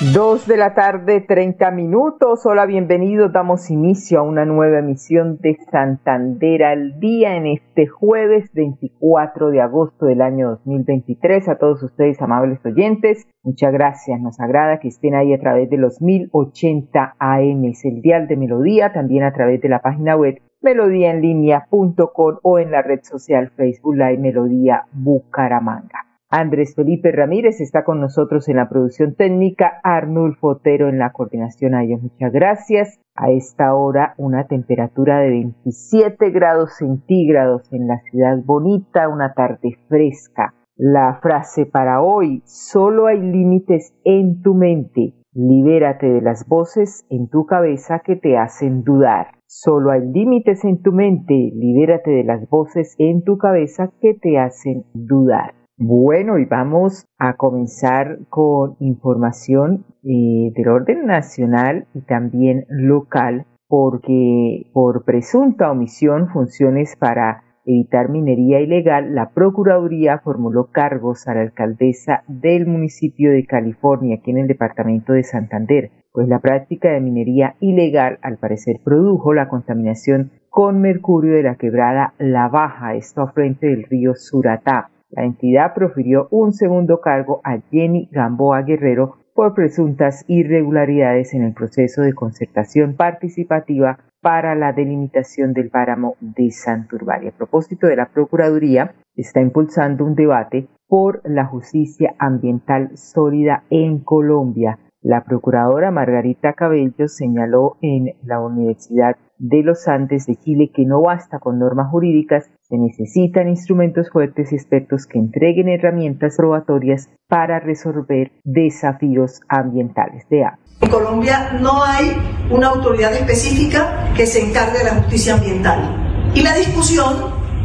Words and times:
Dos 0.00 0.46
de 0.46 0.56
la 0.56 0.72
tarde, 0.72 1.20
30 1.20 1.70
minutos. 1.72 2.46
Hola, 2.46 2.64
bienvenidos. 2.64 3.34
Damos 3.34 3.70
inicio 3.70 4.20
a 4.20 4.22
una 4.22 4.46
nueva 4.46 4.78
emisión 4.78 5.36
de 5.42 5.58
Santander 5.70 6.64
al 6.64 6.98
día 6.98 7.36
en 7.36 7.46
este 7.46 7.86
jueves 7.86 8.50
24 8.54 9.50
de 9.50 9.60
agosto 9.60 10.06
del 10.06 10.22
año 10.22 10.52
2023. 10.52 11.50
A 11.50 11.58
todos 11.58 11.82
ustedes, 11.82 12.22
amables 12.22 12.64
oyentes, 12.64 13.28
muchas 13.42 13.74
gracias. 13.74 14.18
Nos 14.22 14.40
agrada 14.40 14.80
que 14.80 14.88
estén 14.88 15.14
ahí 15.14 15.34
a 15.34 15.38
través 15.38 15.68
de 15.68 15.76
los 15.76 16.00
1080 16.00 17.16
AM, 17.18 17.64
el 17.84 18.00
dial 18.00 18.26
de 18.26 18.38
Melodía, 18.38 18.94
también 18.94 19.24
a 19.24 19.34
través 19.34 19.60
de 19.60 19.68
la 19.68 19.80
página 19.80 20.16
web 20.16 20.40
melodíaenlínea.com 20.62 22.38
o 22.42 22.58
en 22.58 22.70
la 22.70 22.80
red 22.80 23.00
social 23.02 23.50
Facebook 23.54 23.96
Live 23.96 24.16
Melodía 24.16 24.86
Bucaramanga. 24.92 26.09
Andrés 26.32 26.76
Felipe 26.76 27.10
Ramírez 27.10 27.60
está 27.60 27.82
con 27.82 28.00
nosotros 28.00 28.48
en 28.48 28.54
la 28.54 28.68
producción 28.68 29.16
técnica, 29.16 29.80
Arnulfo 29.82 30.50
Otero 30.50 30.88
en 30.88 31.00
la 31.00 31.10
coordinación. 31.10 31.74
A 31.74 31.82
ellos 31.82 32.02
muchas 32.02 32.32
gracias. 32.32 33.00
A 33.16 33.32
esta 33.32 33.74
hora 33.74 34.14
una 34.16 34.46
temperatura 34.46 35.18
de 35.18 35.30
27 35.30 36.30
grados 36.30 36.76
centígrados 36.76 37.72
en 37.72 37.88
la 37.88 37.98
ciudad 38.02 38.38
bonita, 38.44 39.08
una 39.08 39.34
tarde 39.34 39.76
fresca. 39.88 40.54
La 40.76 41.18
frase 41.20 41.66
para 41.66 42.00
hoy, 42.00 42.42
solo 42.46 43.08
hay 43.08 43.20
límites 43.20 43.92
en 44.04 44.40
tu 44.40 44.54
mente. 44.54 45.14
Libérate 45.32 46.06
de 46.06 46.20
las 46.20 46.46
voces 46.46 47.04
en 47.10 47.28
tu 47.28 47.44
cabeza 47.44 48.02
que 48.04 48.14
te 48.14 48.38
hacen 48.38 48.84
dudar. 48.84 49.32
Solo 49.46 49.90
hay 49.90 50.06
límites 50.06 50.64
en 50.64 50.80
tu 50.80 50.92
mente. 50.92 51.34
Libérate 51.34 52.12
de 52.12 52.22
las 52.22 52.48
voces 52.48 52.94
en 52.98 53.24
tu 53.24 53.36
cabeza 53.36 53.90
que 54.00 54.14
te 54.14 54.38
hacen 54.38 54.84
dudar. 54.94 55.59
Bueno, 55.82 56.36
y 56.36 56.44
vamos 56.44 57.06
a 57.18 57.38
comenzar 57.38 58.18
con 58.28 58.76
información 58.80 59.86
eh, 60.04 60.52
del 60.54 60.68
orden 60.68 61.06
nacional 61.06 61.86
y 61.94 62.02
también 62.02 62.66
local, 62.68 63.46
porque 63.66 64.66
por 64.74 65.06
presunta 65.06 65.70
omisión 65.70 66.28
funciones 66.28 66.96
para 66.96 67.44
evitar 67.64 68.10
minería 68.10 68.60
ilegal, 68.60 69.14
la 69.14 69.30
Procuraduría 69.30 70.18
formuló 70.18 70.66
cargos 70.70 71.26
a 71.26 71.34
la 71.34 71.40
alcaldesa 71.40 72.24
del 72.28 72.66
municipio 72.66 73.32
de 73.32 73.46
California, 73.46 74.16
aquí 74.16 74.32
en 74.32 74.38
el 74.38 74.48
departamento 74.48 75.14
de 75.14 75.22
Santander, 75.22 75.92
pues 76.12 76.28
la 76.28 76.40
práctica 76.40 76.90
de 76.90 77.00
minería 77.00 77.54
ilegal 77.58 78.18
al 78.20 78.36
parecer 78.36 78.80
produjo 78.84 79.32
la 79.32 79.48
contaminación 79.48 80.30
con 80.50 80.82
mercurio 80.82 81.32
de 81.32 81.42
la 81.42 81.54
quebrada 81.54 82.12
La 82.18 82.48
Baja, 82.48 82.96
esto 82.96 83.22
a 83.22 83.32
frente 83.32 83.68
del 83.68 83.84
río 83.84 84.14
Suratá 84.14 84.89
la 85.10 85.24
entidad 85.24 85.74
profirió 85.74 86.28
un 86.30 86.52
segundo 86.52 87.00
cargo 87.00 87.40
a 87.44 87.58
Jenny 87.70 88.08
Gamboa 88.12 88.62
Guerrero 88.62 89.16
por 89.34 89.54
presuntas 89.54 90.24
irregularidades 90.28 91.34
en 91.34 91.42
el 91.42 91.54
proceso 91.54 92.02
de 92.02 92.14
concertación 92.14 92.94
participativa 92.94 93.98
para 94.20 94.54
la 94.54 94.72
delimitación 94.72 95.52
del 95.52 95.70
páramo 95.70 96.16
de 96.20 96.50
Santurbari. 96.50 97.28
A 97.28 97.32
propósito 97.32 97.86
de 97.86 97.96
la 97.96 98.06
Procuraduría, 98.06 98.94
está 99.16 99.40
impulsando 99.40 100.04
un 100.04 100.14
debate 100.14 100.68
por 100.86 101.22
la 101.24 101.46
justicia 101.46 102.14
ambiental 102.18 102.96
sólida 102.96 103.64
en 103.70 104.00
Colombia. 104.00 104.78
La 105.02 105.24
procuradora 105.24 105.90
Margarita 105.90 106.52
Cabello 106.52 107.08
señaló 107.08 107.78
en 107.80 108.16
la 108.22 108.38
Universidad 108.38 109.16
de 109.38 109.62
los 109.62 109.88
Andes 109.88 110.26
de 110.26 110.36
Chile 110.36 110.70
que 110.74 110.84
no 110.84 111.00
basta 111.00 111.38
con 111.38 111.58
normas 111.58 111.90
jurídicas, 111.90 112.50
se 112.60 112.76
necesitan 112.76 113.48
instrumentos 113.48 114.10
fuertes 114.10 114.52
y 114.52 114.56
expertos 114.56 115.06
que 115.06 115.18
entreguen 115.18 115.70
herramientas 115.70 116.36
probatorias 116.36 117.08
para 117.28 117.60
resolver 117.60 118.32
desafíos 118.44 119.40
ambientales. 119.48 120.28
De 120.28 120.44
En 120.82 120.90
Colombia 120.90 121.58
no 121.62 121.82
hay 121.82 122.12
una 122.50 122.68
autoridad 122.68 123.14
específica 123.14 124.12
que 124.14 124.26
se 124.26 124.46
encargue 124.46 124.80
de 124.80 124.84
la 124.84 124.96
justicia 124.96 125.34
ambiental. 125.34 126.32
Y 126.34 126.42
la 126.42 126.54
discusión 126.54 127.16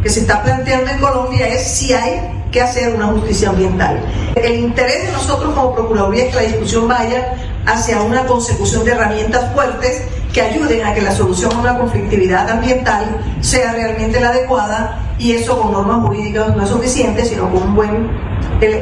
que 0.02 0.08
se 0.08 0.22
está 0.22 0.42
planteando 0.42 0.90
en 0.90 1.02
Colombia 1.02 1.50
es 1.50 1.68
si 1.68 1.92
hay 1.92 2.35
que 2.56 2.62
hacer 2.62 2.96
una 2.96 3.08
justicia 3.08 3.50
ambiental. 3.50 4.00
El 4.34 4.56
interés 4.56 5.08
de 5.08 5.12
nosotros 5.12 5.54
como 5.54 5.76
Procuraduría 5.76 6.24
es 6.24 6.30
que 6.30 6.36
la 6.38 6.48
discusión 6.48 6.88
vaya 6.88 7.34
hacia 7.66 8.02
una 8.02 8.26
consecución 8.26 8.86
de 8.86 8.92
herramientas 8.92 9.54
fuertes 9.54 10.04
que 10.32 10.40
ayuden 10.40 10.86
a 10.86 10.94
que 10.94 11.02
la 11.02 11.12
solución 11.12 11.52
a 11.52 11.60
una 11.60 11.78
conflictividad 11.78 12.50
ambiental 12.50 13.22
sea 13.42 13.74
realmente 13.74 14.22
la 14.22 14.30
adecuada 14.30 15.02
y 15.20 15.34
eso 15.34 15.60
con 15.60 15.74
normas 15.74 16.08
jurídicas 16.08 16.56
no 16.56 16.64
es 16.64 16.70
suficiente, 16.70 17.26
sino 17.26 17.52
con, 17.52 17.62
un 17.62 17.76
buen, 17.76 18.10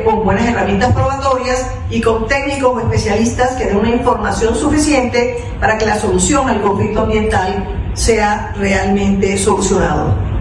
con 0.06 0.24
buenas 0.24 0.48
herramientas 0.48 0.94
probatorias 0.94 1.66
y 1.90 2.00
con 2.00 2.28
técnicos 2.28 2.76
o 2.76 2.80
especialistas 2.80 3.54
que 3.54 3.66
den 3.66 3.78
una 3.78 3.90
información 3.90 4.56
suficiente 4.56 5.44
para 5.60 5.80
que 5.80 5.88
la 5.88 5.96
solución 5.96 6.48
al 6.48 6.62
conflicto 6.62 7.02
ambiental 7.02 7.90
sea 7.96 8.54
realmente 8.56 9.36
solucionado. 9.36 10.33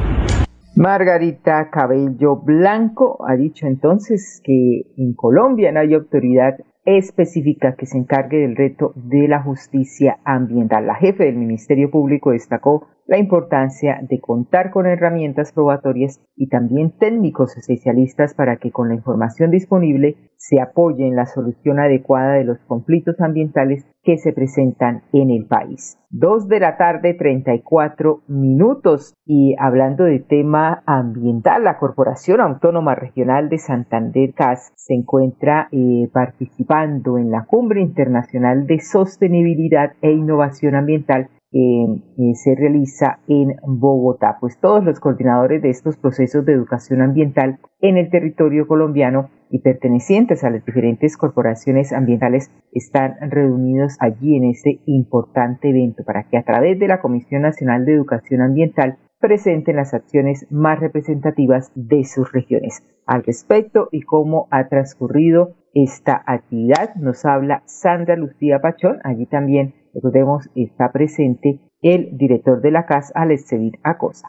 Margarita 0.74 1.68
Cabello 1.70 2.36
Blanco 2.36 3.18
ha 3.28 3.36
dicho 3.36 3.66
entonces 3.66 4.40
que 4.42 4.82
en 4.96 5.12
Colombia 5.12 5.70
no 5.70 5.80
hay 5.80 5.92
autoridad 5.92 6.56
específica 6.86 7.76
que 7.76 7.84
se 7.84 7.98
encargue 7.98 8.38
del 8.38 8.56
reto 8.56 8.92
de 8.96 9.28
la 9.28 9.42
justicia 9.42 10.18
ambiental. 10.24 10.86
La 10.86 10.94
jefe 10.94 11.24
del 11.24 11.36
Ministerio 11.36 11.90
Público 11.90 12.30
destacó 12.30 12.88
la 13.06 13.18
importancia 13.18 13.98
de 14.02 14.20
contar 14.20 14.70
con 14.70 14.86
herramientas 14.86 15.52
probatorias 15.52 16.20
y 16.36 16.48
también 16.48 16.92
técnicos 16.98 17.56
especialistas 17.56 18.34
para 18.34 18.56
que 18.56 18.70
con 18.70 18.88
la 18.88 18.94
información 18.94 19.50
disponible 19.50 20.16
se 20.36 20.60
apoye 20.60 21.06
en 21.06 21.14
la 21.14 21.26
solución 21.26 21.78
adecuada 21.78 22.34
de 22.34 22.44
los 22.44 22.58
conflictos 22.66 23.20
ambientales 23.20 23.84
que 24.02 24.18
se 24.18 24.32
presentan 24.32 25.02
en 25.12 25.30
el 25.30 25.46
país. 25.46 25.98
Dos 26.10 26.48
de 26.48 26.60
la 26.60 26.76
tarde, 26.76 27.14
34 27.14 28.22
minutos. 28.26 29.14
Y 29.24 29.54
hablando 29.58 30.04
de 30.04 30.18
tema 30.18 30.82
ambiental, 30.84 31.64
la 31.64 31.78
Corporación 31.78 32.40
Autónoma 32.40 32.94
Regional 32.94 33.48
de 33.48 33.58
Santander 33.58 34.34
CAS 34.34 34.72
se 34.74 34.94
encuentra 34.94 35.68
eh, 35.70 36.08
participando 36.12 37.18
en 37.18 37.30
la 37.30 37.44
Cumbre 37.44 37.80
Internacional 37.80 38.66
de 38.66 38.80
Sostenibilidad 38.80 39.92
e 40.02 40.10
Innovación 40.10 40.74
Ambiental 40.74 41.28
que 41.52 42.32
se 42.34 42.54
realiza 42.54 43.18
en 43.28 43.56
Bogotá. 43.62 44.38
Pues 44.40 44.58
todos 44.58 44.82
los 44.82 44.98
coordinadores 45.00 45.60
de 45.60 45.70
estos 45.70 45.96
procesos 45.96 46.44
de 46.46 46.54
educación 46.54 47.02
ambiental 47.02 47.58
en 47.80 47.98
el 47.98 48.10
territorio 48.10 48.66
colombiano 48.66 49.28
y 49.50 49.58
pertenecientes 49.58 50.44
a 50.44 50.50
las 50.50 50.64
diferentes 50.64 51.16
corporaciones 51.18 51.92
ambientales 51.92 52.50
están 52.72 53.16
reunidos 53.30 53.96
allí 54.00 54.36
en 54.36 54.44
este 54.44 54.80
importante 54.86 55.68
evento 55.68 56.04
para 56.04 56.24
que 56.24 56.38
a 56.38 56.42
través 56.42 56.78
de 56.78 56.88
la 56.88 57.02
Comisión 57.02 57.42
Nacional 57.42 57.84
de 57.84 57.92
Educación 57.92 58.40
Ambiental 58.40 58.96
presenten 59.20 59.76
las 59.76 59.94
acciones 59.94 60.46
más 60.50 60.80
representativas 60.80 61.70
de 61.74 62.04
sus 62.04 62.32
regiones. 62.32 62.82
Al 63.06 63.22
respecto 63.24 63.88
y 63.92 64.02
cómo 64.02 64.48
ha 64.50 64.68
transcurrido 64.68 65.54
esta 65.74 66.22
actividad 66.26 66.94
nos 66.96 67.24
habla 67.24 67.62
Sandra 67.66 68.16
Lucía 68.16 68.60
Pachón, 68.60 68.98
allí 69.04 69.26
también 69.26 69.74
recordemos 69.94 70.48
está 70.54 70.92
presente 70.92 71.60
el 71.82 72.16
director 72.16 72.60
de 72.60 72.70
la 72.70 72.86
CAS, 72.86 73.12
Alexevir 73.14 73.78
Acosa. 73.82 74.28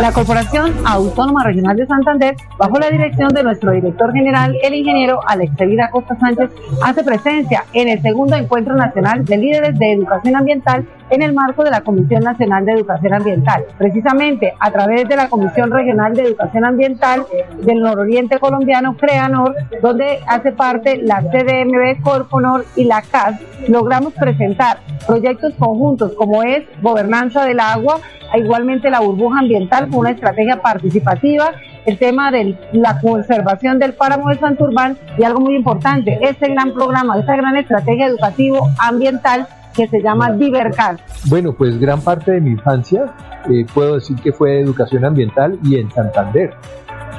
La 0.00 0.12
Corporación 0.12 0.72
Autónoma 0.86 1.42
Regional 1.44 1.76
de 1.76 1.86
Santander, 1.86 2.36
bajo 2.56 2.78
la 2.78 2.88
dirección 2.88 3.30
de 3.30 3.42
nuestro 3.42 3.72
director 3.72 4.12
general, 4.12 4.56
el 4.62 4.74
ingeniero 4.74 5.18
Alex 5.26 5.56
Vida 5.56 5.90
Costa 5.90 6.16
Sánchez, 6.20 6.50
hace 6.84 7.02
presencia 7.02 7.64
en 7.72 7.88
el 7.88 8.00
segundo 8.00 8.36
encuentro 8.36 8.76
nacional 8.76 9.24
de 9.24 9.36
líderes 9.36 9.76
de 9.76 9.94
educación 9.94 10.36
ambiental 10.36 10.86
en 11.10 11.22
el 11.22 11.32
marco 11.32 11.64
de 11.64 11.70
la 11.70 11.80
Comisión 11.80 12.22
Nacional 12.22 12.64
de 12.64 12.72
Educación 12.72 13.14
Ambiental. 13.14 13.64
Precisamente 13.76 14.54
a 14.58 14.70
través 14.70 15.08
de 15.08 15.16
la 15.16 15.28
Comisión 15.28 15.70
Regional 15.70 16.14
de 16.14 16.22
Educación 16.22 16.64
Ambiental 16.64 17.26
del 17.62 17.80
Nororiente 17.80 18.38
Colombiano, 18.38 18.96
CREANOR, 18.96 19.54
donde 19.82 20.20
hace 20.26 20.52
parte 20.52 21.00
la 21.02 21.22
CDMB 21.22 22.02
Corponor 22.02 22.64
y 22.76 22.84
la 22.84 23.02
CAS, 23.02 23.40
logramos 23.68 24.12
presentar 24.14 24.78
proyectos 25.06 25.54
conjuntos 25.54 26.12
como 26.14 26.42
es 26.42 26.64
gobernanza 26.82 27.44
del 27.44 27.60
agua, 27.60 28.00
igualmente 28.36 28.90
la 28.90 29.00
burbuja 29.00 29.40
ambiental 29.40 29.88
con 29.88 30.00
una 30.00 30.10
estrategia 30.10 30.60
participativa, 30.60 31.52
el 31.86 31.98
tema 31.98 32.30
de 32.30 32.58
la 32.72 33.00
conservación 33.00 33.78
del 33.78 33.94
páramo 33.94 34.28
de 34.28 34.38
Santurbán 34.38 34.98
y 35.16 35.24
algo 35.24 35.40
muy 35.40 35.54
importante, 35.54 36.18
este 36.20 36.48
gran 36.48 36.74
programa, 36.74 37.18
esta 37.18 37.36
gran 37.36 37.56
estrategia 37.56 38.06
educativo 38.06 38.68
ambiental 38.78 39.48
que 39.78 39.86
se 39.86 40.02
llama 40.02 40.32
Divercar. 40.32 40.98
Bueno, 41.26 41.52
pues 41.52 41.78
gran 41.78 42.00
parte 42.00 42.32
de 42.32 42.40
mi 42.40 42.50
infancia 42.50 43.14
eh, 43.48 43.64
puedo 43.72 43.94
decir 43.94 44.16
que 44.16 44.32
fue 44.32 44.60
educación 44.60 45.04
ambiental 45.04 45.56
y 45.62 45.76
en 45.76 45.88
Santander, 45.92 46.50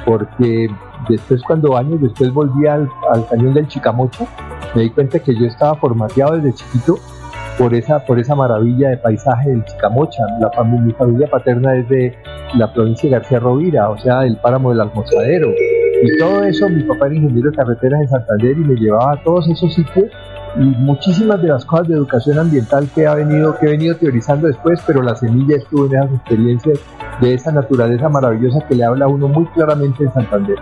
porque 0.04 0.68
después 1.08 1.42
cuando 1.42 1.74
años 1.78 2.02
después 2.02 2.30
volví 2.30 2.66
al, 2.66 2.86
al 3.10 3.26
cañón 3.28 3.54
del 3.54 3.66
Chicamocha, 3.66 4.26
me 4.74 4.82
di 4.82 4.90
cuenta 4.90 5.20
que 5.20 5.34
yo 5.34 5.46
estaba 5.46 5.74
formateado 5.76 6.36
desde 6.36 6.52
chiquito 6.52 6.98
por 7.56 7.72
esa, 7.72 8.04
por 8.04 8.18
esa 8.18 8.34
maravilla 8.34 8.90
de 8.90 8.98
paisaje 8.98 9.48
del 9.48 9.64
Chicamocha. 9.64 10.22
La 10.38 10.50
familia, 10.50 10.82
mi 10.82 10.92
familia 10.92 11.28
paterna 11.28 11.76
es 11.76 11.88
de 11.88 12.14
la 12.56 12.70
provincia 12.74 13.08
de 13.08 13.16
García 13.16 13.40
Rovira, 13.40 13.88
o 13.88 13.96
sea, 13.98 14.20
del 14.20 14.36
páramo 14.36 14.68
del 14.68 14.82
Almozadero. 14.82 15.48
Y 16.02 16.18
todo 16.18 16.42
eso, 16.44 16.68
mi 16.68 16.82
papá 16.82 17.06
era 17.06 17.16
ingeniero 17.16 17.50
de 17.50 17.56
carreteras 17.56 18.02
en 18.02 18.08
Santander 18.08 18.52
y 18.52 18.64
me 18.64 18.74
llevaba 18.74 19.12
a 19.12 19.22
todos 19.24 19.48
esos 19.48 19.74
sitios 19.74 20.10
muchísimas 20.56 21.40
de 21.42 21.48
las 21.48 21.64
cosas 21.64 21.88
de 21.88 21.94
educación 21.94 22.38
ambiental 22.38 22.88
que, 22.94 23.06
ha 23.06 23.14
venido, 23.14 23.56
que 23.58 23.66
he 23.66 23.70
venido 23.70 23.96
teorizando 23.96 24.46
después, 24.46 24.80
pero 24.86 25.02
la 25.02 25.14
semilla 25.14 25.56
estuvo 25.56 25.86
en 25.86 25.96
esas 25.96 26.12
experiencias 26.14 26.80
de 27.20 27.34
esa 27.34 27.52
naturaleza 27.52 28.08
maravillosa 28.08 28.66
que 28.68 28.74
le 28.74 28.84
habla 28.84 29.04
a 29.04 29.08
uno 29.08 29.28
muy 29.28 29.46
claramente 29.46 30.04
en 30.04 30.12
Santander. 30.12 30.56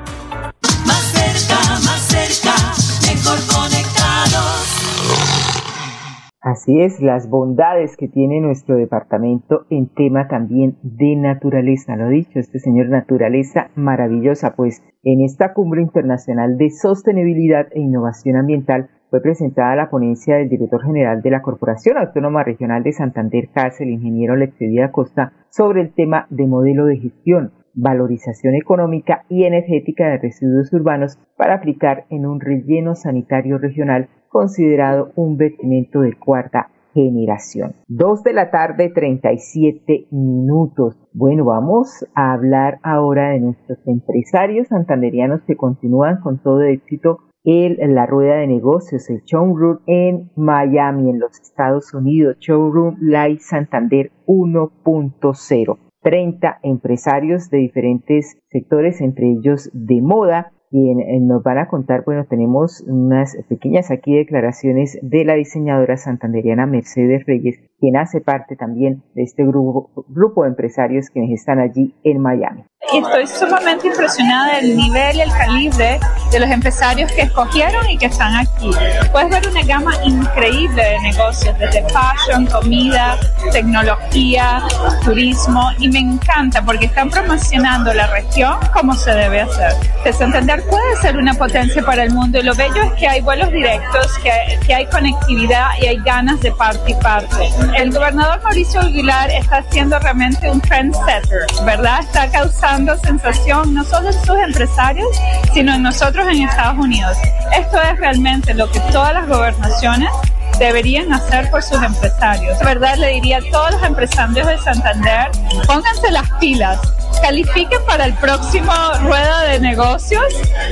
Así 6.41 6.81
es, 6.81 7.01
las 7.01 7.29
bondades 7.29 7.97
que 7.97 8.09
tiene 8.09 8.41
nuestro 8.41 8.77
departamento 8.77 9.67
en 9.69 9.89
tema 9.89 10.29
también 10.29 10.79
de 10.83 11.15
naturaleza. 11.17 11.95
Lo 11.97 12.09
dicho, 12.09 12.39
este 12.39 12.59
señor 12.59 12.89
naturaleza 12.89 13.71
maravillosa, 13.75 14.55
pues 14.57 14.83
en 15.03 15.21
esta 15.21 15.53
cumbre 15.53 15.83
internacional 15.83 16.57
de 16.57 16.71
sostenibilidad 16.71 17.67
e 17.73 17.81
innovación 17.81 18.37
ambiental 18.37 18.89
fue 19.11 19.21
presentada 19.21 19.77
la 19.77 19.91
ponencia 19.91 20.37
del 20.37 20.49
director 20.49 20.83
general 20.83 21.23
de 21.23 21.31
la 21.31 21.43
Corporación 21.43 21.97
Autónoma 21.99 22.45
Regional 22.45 22.83
de 22.83 22.93
Santander, 22.93 23.49
CAS, 23.49 23.81
el 23.81 23.91
ingeniero 23.91 24.37
Lexedía 24.37 24.93
Costa, 24.93 25.33
sobre 25.51 25.81
el 25.81 25.93
tema 25.95 26.27
de 26.31 26.47
modelo 26.47 26.87
de 26.87 26.99
gestión, 26.99 27.53
valorización 27.75 28.55
económica 28.55 29.25
y 29.29 29.45
energética 29.45 30.09
de 30.09 30.19
residuos 30.19 30.73
urbanos 30.73 31.19
para 31.37 31.55
aplicar 31.55 32.05
en 32.11 32.27
un 32.27 32.41
relleno 32.41 32.95
sanitario 32.95 33.59
regional 33.59 34.09
considerado 34.29 35.13
un 35.17 35.37
vertimento 35.37 36.01
de 36.01 36.15
cuarta 36.15 36.69
generación. 36.93 37.75
Dos 37.87 38.23
de 38.25 38.33
la 38.33 38.51
tarde, 38.51 38.91
37 38.91 40.09
minutos. 40.11 40.97
Bueno, 41.13 41.45
vamos 41.45 42.05
a 42.15 42.33
hablar 42.33 42.79
ahora 42.83 43.31
de 43.31 43.41
nuestros 43.41 43.79
empresarios 43.87 44.69
santanderianos 44.69 45.43
que 45.47 45.57
continúan 45.57 46.21
con 46.21 46.39
todo 46.39 46.63
éxito 46.63 47.21
en 47.45 47.95
la 47.95 48.07
rueda 48.07 48.37
de 48.37 48.47
negocios, 48.47 49.09
el 49.11 49.23
showroom 49.23 49.79
en 49.87 50.31
Miami, 50.37 51.11
en 51.11 51.21
los 51.21 51.41
Estados 51.41 51.95
Unidos, 51.95 52.37
showroom 52.41 52.97
Light 53.01 53.41
Santander 53.41 54.11
1.0. 54.27 55.79
30 56.03 56.61
empresarios 56.63 57.51
de 57.51 57.59
diferentes 57.59 58.39
sectores, 58.49 59.01
entre 59.01 59.31
ellos 59.33 59.71
de 59.73 60.01
moda, 60.01 60.53
quien 60.71 61.01
eh, 61.01 61.19
nos 61.21 61.43
van 61.43 61.59
a 61.59 61.69
contar, 61.69 62.05
bueno, 62.05 62.27
tenemos 62.29 62.83
unas 62.87 63.37
pequeñas 63.49 63.91
aquí 63.91 64.15
declaraciones 64.15 64.99
de 65.03 65.25
la 65.25 65.35
diseñadora 65.35 65.97
santanderiana 65.97 66.67
Mercedes 66.67 67.25
Reyes, 67.27 67.59
quien 67.79 67.97
hace 67.97 68.21
parte 68.21 68.57
también 68.57 69.03
de 69.15 69.23
este 69.23 69.45
grupo, 69.45 69.91
grupo 70.09 70.43
de 70.43 70.51
empresarios 70.51 71.07
quienes 71.11 71.39
están 71.39 71.61
allí 71.61 71.95
en 72.05 72.21
Miami. 72.21 72.65
Estoy 72.95 73.27
sumamente 73.27 73.89
impresionada 73.89 74.57
del 74.57 74.77
nivel 74.77 75.17
y 75.17 75.21
el 75.21 75.31
calibre 75.31 76.01
de 76.31 76.41
los 76.41 76.49
empresarios 76.49 77.11
que 77.13 77.23
escogieron 77.23 77.89
y 77.91 77.99
que 77.99 78.07
están 78.07 78.35
aquí. 78.35 78.71
Puedes 79.13 79.29
ver 79.29 79.49
una 79.49 79.63
gama 79.63 79.93
increíble 80.05 80.83
de 80.83 81.01
negocios, 81.01 81.59
desde 81.59 81.85
fashion, 81.91 82.47
comida, 82.47 83.19
tecnología, 83.53 84.63
turismo, 85.05 85.71
y 85.79 85.91
me 85.91 85.99
encanta 85.99 86.65
porque 86.65 86.87
están 86.87 87.11
promocionando 87.11 87.93
la 87.93 88.07
región 88.07 88.57
como 88.73 88.95
se 88.95 89.13
debe 89.13 89.41
hacer. 89.41 89.73
De 90.05 90.13
Santander 90.13 90.63
puede 90.71 90.97
ser 91.03 91.17
una 91.19 91.35
potencia 91.35 91.83
para 91.85 92.05
el 92.05 92.13
mundo 92.13 92.39
y 92.39 92.43
lo 92.43 92.55
bello 92.55 92.83
es 92.85 92.93
que 92.93 93.09
hay 93.09 93.21
vuelos 93.21 93.51
directos, 93.51 94.19
que, 94.23 94.31
que 94.67 94.75
hay 94.75 94.87
conectividad 94.87 95.67
y 95.83 95.87
hay 95.87 95.99
ganas 95.99 96.41
de 96.41 96.53
parte 96.53 96.93
y 96.93 96.95
parte. 97.03 97.37
El 97.77 97.93
gobernador 97.93 98.43
Mauricio 98.43 98.81
Aguilar 98.81 99.31
está 99.31 99.63
siendo 99.71 99.99
realmente 99.99 100.51
un 100.51 100.61
trendsetter, 100.61 101.47
¿verdad? 101.65 102.01
Está 102.01 102.31
causando 102.31 102.97
sensación 102.99 103.75
no 103.75 103.85
solo 103.85 104.09
en 104.09 104.25
sus 104.25 104.39
empresarios, 104.39 105.09
sino 105.53 105.75
en 105.75 105.83
nosotros 105.83 106.27
en 106.29 106.43
Estados 106.49 106.79
Unidos. 106.79 107.17
Esto 107.53 107.81
es 107.81 107.99
realmente 107.99 108.55
lo 108.55 108.71
que 108.71 108.81
todas 108.93 109.15
las 109.15 109.29
gobernaciones 109.29 110.11
deberían 110.59 111.13
hacer 111.13 111.51
por 111.51 111.63
sus 111.63 111.81
empresarios. 111.83 112.59
Verdad 112.61 112.97
le 112.97 113.09
diría 113.15 113.39
a 113.39 113.51
todos 113.51 113.73
los 113.73 113.83
empresarios 113.83 114.47
de 114.47 114.59
Santander, 114.59 115.31
pónganse 115.67 116.11
las 116.11 116.29
pilas, 116.41 116.79
califiquen 117.23 117.79
para 117.87 118.07
el 118.07 118.15
próximo 118.15 118.73
rueda 119.03 119.43
de 119.45 119.61
negocios 119.61 120.25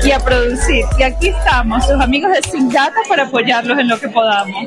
y 0.03 0.11
a 0.11 0.19
producir. 0.19 0.85
Y 0.99 1.03
aquí 1.03 1.29
estamos, 1.29 1.87
sus 1.87 2.01
amigos 2.01 2.33
de 2.33 2.43
Singata, 2.51 2.99
para 3.09 3.25
apoyarlos 3.25 3.79
en 3.79 3.89
lo 3.89 3.99
que 3.99 4.09
podamos. 4.09 4.67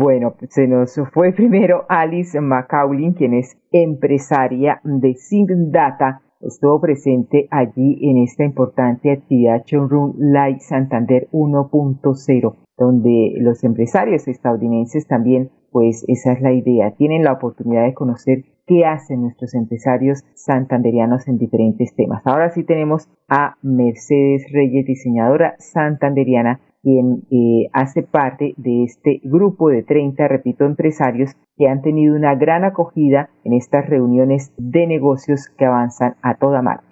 Bueno, 0.00 0.34
se 0.48 0.68
nos 0.68 0.94
fue 1.12 1.32
primero 1.32 1.84
Alice 1.88 2.40
McCaulin, 2.40 3.14
quien 3.14 3.34
es 3.34 3.58
empresaria 3.72 4.80
de 4.84 5.16
Data. 5.72 6.20
Estuvo 6.40 6.80
presente 6.80 7.48
allí 7.50 7.98
en 8.08 8.18
esta 8.18 8.44
importante 8.44 9.10
actividad 9.10 9.64
Showroom 9.66 10.14
Light 10.18 10.60
Santander 10.60 11.26
1.0, 11.32 12.54
donde 12.76 13.32
los 13.40 13.64
empresarios 13.64 14.28
estadounidenses 14.28 15.08
también, 15.08 15.50
pues 15.72 16.04
esa 16.06 16.32
es 16.32 16.42
la 16.42 16.52
idea, 16.52 16.92
tienen 16.92 17.24
la 17.24 17.32
oportunidad 17.32 17.82
de 17.82 17.94
conocer 17.94 18.44
qué 18.68 18.84
hacen 18.84 19.22
nuestros 19.22 19.52
empresarios 19.54 20.22
santanderianos 20.34 21.26
en 21.26 21.38
diferentes 21.38 21.92
temas. 21.96 22.24
Ahora 22.24 22.50
sí 22.50 22.62
tenemos 22.62 23.08
a 23.28 23.56
Mercedes 23.62 24.46
Reyes, 24.52 24.86
diseñadora 24.86 25.56
santanderiana, 25.58 26.60
quien 26.88 27.26
eh, 27.30 27.68
hace 27.74 28.02
parte 28.02 28.54
de 28.56 28.84
este 28.84 29.20
grupo 29.22 29.68
de 29.68 29.82
30, 29.82 30.26
repito, 30.26 30.64
empresarios 30.64 31.32
que 31.58 31.68
han 31.68 31.82
tenido 31.82 32.16
una 32.16 32.34
gran 32.34 32.64
acogida 32.64 33.28
en 33.44 33.52
estas 33.52 33.86
reuniones 33.86 34.52
de 34.56 34.86
negocios 34.86 35.50
que 35.58 35.66
avanzan 35.66 36.16
a 36.22 36.36
toda 36.36 36.62
marcha. 36.62 36.86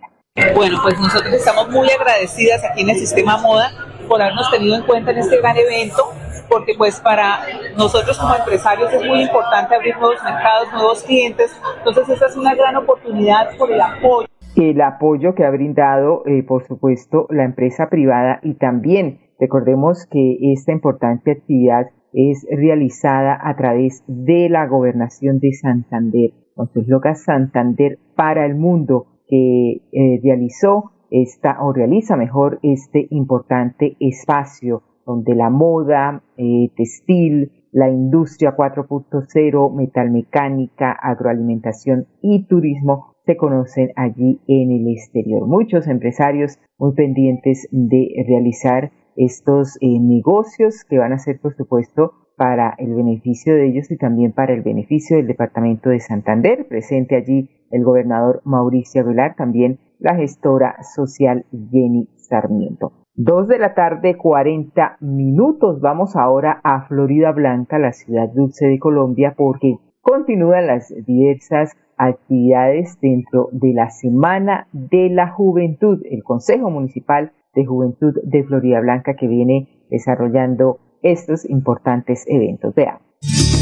Bueno, 0.55 0.81
pues 0.83 1.00
nosotros 1.00 1.33
estamos 1.33 1.71
muy 1.71 1.88
agradecidas 1.88 2.62
aquí 2.62 2.83
en 2.83 2.91
el 2.91 2.97
Sistema 2.97 3.38
Moda 3.38 3.71
por 4.07 4.21
habernos 4.21 4.50
tenido 4.50 4.76
en 4.76 4.83
cuenta 4.83 5.12
en 5.12 5.19
este 5.19 5.38
gran 5.38 5.57
evento, 5.57 6.12
porque 6.50 6.75
pues 6.76 7.00
para 7.00 7.38
nosotros 7.79 8.19
como 8.19 8.35
empresarios 8.35 8.93
es 8.93 9.03
muy 9.03 9.23
importante 9.23 9.76
abrir 9.76 9.97
nuevos 9.97 10.23
mercados, 10.23 10.71
nuevos 10.75 11.03
clientes, 11.05 11.59
entonces 11.79 12.07
esta 12.11 12.26
es 12.26 12.37
una 12.37 12.55
gran 12.55 12.76
oportunidad 12.76 13.57
por 13.57 13.73
el 13.73 13.81
apoyo. 13.81 14.29
El 14.57 14.79
apoyo 14.83 15.35
que 15.35 15.47
ha 15.47 15.50
brindado, 15.50 16.23
eh, 16.26 16.43
por 16.43 16.67
supuesto, 16.67 17.26
la 17.31 17.45
empresa 17.45 17.88
privada 17.88 18.41
y 18.43 18.55
también 18.55 19.25
Recordemos 19.38 20.07
que 20.07 20.52
esta 20.52 20.73
importante 20.73 21.33
actividad 21.33 21.87
es 22.12 22.47
realizada 22.50 23.38
a 23.43 23.57
través 23.57 24.02
de 24.07 24.49
la 24.49 24.66
gobernación 24.66 25.38
de 25.38 25.52
Santander, 25.52 26.31
con 26.55 26.69
sus 26.73 26.88
locas 26.88 27.23
Santander 27.25 27.99
para 28.14 28.47
el 28.47 28.55
mundo, 28.55 29.07
que 29.28 29.83
eh, 29.93 30.21
realizó 30.23 30.93
esta 31.11 31.62
o 31.62 31.73
realiza 31.73 32.16
mejor 32.16 32.59
este 32.62 33.07
importante 33.11 33.97
espacio 34.00 34.83
donde 35.05 35.35
la 35.35 35.50
moda, 35.50 36.23
eh, 36.37 36.71
textil, 36.76 37.52
la 37.73 37.88
industria 37.88 38.57
4.0, 38.57 39.73
metalmecánica, 39.75 40.93
agroalimentación 40.93 42.07
y 42.23 42.47
turismo 42.47 43.14
se 43.25 43.37
conocen 43.37 43.90
allí 43.97 44.40
en 44.49 44.73
el 44.73 44.88
exterior. 44.88 45.47
Muchos 45.47 45.87
empresarios 45.87 46.59
muy 46.78 46.95
pendientes 46.95 47.69
de 47.71 48.25
realizar 48.26 48.90
estos 49.17 49.77
eh, 49.81 49.99
negocios 50.01 50.85
que 50.85 50.99
van 50.99 51.13
a 51.13 51.19
ser, 51.19 51.41
por 51.41 51.55
supuesto, 51.55 52.13
para 52.37 52.75
el 52.79 52.95
beneficio 52.95 53.55
de 53.55 53.69
ellos 53.69 53.91
y 53.91 53.97
también 53.97 54.33
para 54.33 54.53
el 54.53 54.63
beneficio 54.63 55.17
del 55.17 55.27
Departamento 55.27 55.91
de 55.91 56.01
Santander. 56.01 56.67
Presente 56.69 57.17
allí 57.17 57.51
el 57.71 57.83
gobernador 57.83 58.43
Mauricio 58.45 59.03
Aguilar, 59.03 59.35
también 59.37 59.79
la 59.99 60.15
gestora 60.15 60.77
social 60.83 61.47
Jenny 61.71 62.09
Sarmiento. 62.17 62.93
Dos 63.15 63.49
de 63.49 63.59
la 63.59 63.73
tarde, 63.73 64.17
40 64.17 64.99
minutos. 65.01 65.81
Vamos 65.81 66.17
ahora 66.17 66.61
a 66.63 66.87
Florida 66.87 67.33
Blanca, 67.33 67.79
la 67.79 67.93
ciudad 67.93 68.29
dulce 68.29 68.67
de 68.67 68.79
Colombia, 68.79 69.35
porque 69.37 69.79
continúan 70.03 70.67
las 70.67 70.93
diversas 71.07 71.75
actividades 71.97 72.99
dentro 73.01 73.49
de 73.53 73.73
la 73.73 73.89
Semana 73.89 74.69
de 74.73 75.09
la 75.09 75.31
Juventud, 75.31 76.03
el 76.11 76.23
Consejo 76.23 76.69
Municipal 76.69 77.33
de 77.57 77.67
Juventud 77.67 78.15
de 78.23 78.45
Florida 78.45 78.81
Blanca 78.81 79.17
que 79.17 79.27
viene 79.27 79.69
desarrollando 79.91 80.79
estos 81.03 81.49
importantes 81.49 82.25
eventos. 82.29 82.75
Veamos. 82.75 83.56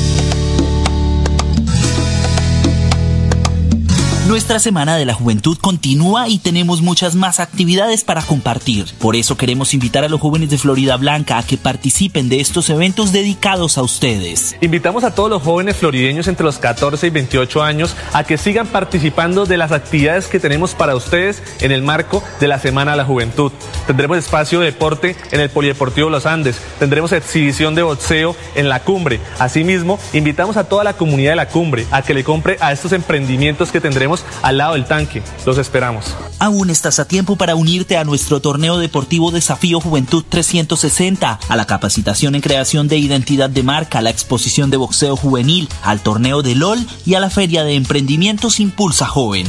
Nuestra 4.26 4.58
Semana 4.58 4.96
de 4.96 5.04
la 5.04 5.12
Juventud 5.12 5.58
continúa 5.60 6.28
y 6.28 6.38
tenemos 6.38 6.80
muchas 6.80 7.14
más 7.14 7.40
actividades 7.40 8.04
para 8.04 8.22
compartir. 8.22 8.86
Por 8.98 9.16
eso 9.16 9.36
queremos 9.36 9.74
invitar 9.74 10.02
a 10.02 10.08
los 10.08 10.18
jóvenes 10.18 10.48
de 10.48 10.56
Florida 10.56 10.96
Blanca 10.96 11.36
a 11.36 11.42
que 11.42 11.58
participen 11.58 12.30
de 12.30 12.40
estos 12.40 12.70
eventos 12.70 13.12
dedicados 13.12 13.76
a 13.76 13.82
ustedes. 13.82 14.56
Invitamos 14.62 15.04
a 15.04 15.14
todos 15.14 15.28
los 15.28 15.42
jóvenes 15.42 15.76
florideños 15.76 16.26
entre 16.26 16.46
los 16.46 16.56
14 16.56 17.06
y 17.06 17.10
28 17.10 17.62
años 17.62 17.94
a 18.14 18.24
que 18.24 18.38
sigan 18.38 18.66
participando 18.66 19.44
de 19.44 19.58
las 19.58 19.72
actividades 19.72 20.26
que 20.26 20.40
tenemos 20.40 20.74
para 20.74 20.96
ustedes 20.96 21.42
en 21.60 21.70
el 21.70 21.82
marco 21.82 22.24
de 22.40 22.48
la 22.48 22.58
Semana 22.58 22.92
de 22.92 22.96
la 22.96 23.04
Juventud. 23.04 23.52
Tendremos 23.86 24.16
espacio 24.16 24.60
de 24.60 24.66
deporte 24.66 25.16
en 25.32 25.40
el 25.40 25.50
Polideportivo 25.50 26.08
Los 26.08 26.24
Andes, 26.24 26.56
tendremos 26.78 27.12
exhibición 27.12 27.74
de 27.74 27.82
boxeo 27.82 28.34
en 28.54 28.70
la 28.70 28.80
cumbre. 28.80 29.20
Asimismo, 29.38 29.98
invitamos 30.14 30.56
a 30.56 30.64
toda 30.64 30.82
la 30.82 30.94
comunidad 30.94 31.32
de 31.32 31.36
la 31.36 31.48
cumbre 31.48 31.86
a 31.90 32.00
que 32.00 32.14
le 32.14 32.24
compre 32.24 32.56
a 32.60 32.72
estos 32.72 32.92
emprendimientos 32.92 33.70
que 33.70 33.82
tendremos 33.82 34.13
al 34.42 34.58
lado 34.58 34.74
del 34.74 34.84
tanque. 34.84 35.22
Los 35.46 35.58
esperamos. 35.58 36.14
Aún 36.38 36.70
estás 36.70 36.98
a 36.98 37.06
tiempo 37.06 37.36
para 37.36 37.54
unirte 37.54 37.96
a 37.96 38.04
nuestro 38.04 38.40
torneo 38.40 38.78
deportivo 38.78 39.30
Desafío 39.30 39.80
Juventud 39.80 40.24
360, 40.28 41.40
a 41.48 41.56
la 41.56 41.66
capacitación 41.66 42.34
en 42.34 42.40
creación 42.40 42.88
de 42.88 42.98
identidad 42.98 43.50
de 43.50 43.62
marca, 43.62 43.98
a 43.98 44.02
la 44.02 44.10
exposición 44.10 44.70
de 44.70 44.76
boxeo 44.76 45.16
juvenil, 45.16 45.68
al 45.82 46.00
torneo 46.00 46.42
de 46.42 46.54
LOL 46.54 46.86
y 47.06 47.14
a 47.14 47.20
la 47.20 47.30
feria 47.30 47.64
de 47.64 47.74
emprendimientos 47.74 48.60
Impulsa 48.60 49.06
Joven. 49.06 49.46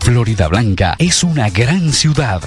Florida 0.00 0.48
Blanca 0.48 0.94
es 0.98 1.24
una 1.24 1.50
gran 1.50 1.92
ciudad, 1.92 2.40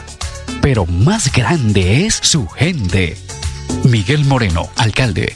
pero 0.62 0.86
más 0.86 1.32
grande 1.32 2.06
es 2.06 2.20
su 2.22 2.48
gente. 2.48 3.18
Miguel 3.84 4.26
Moreno, 4.26 4.70
alcalde. 4.78 5.36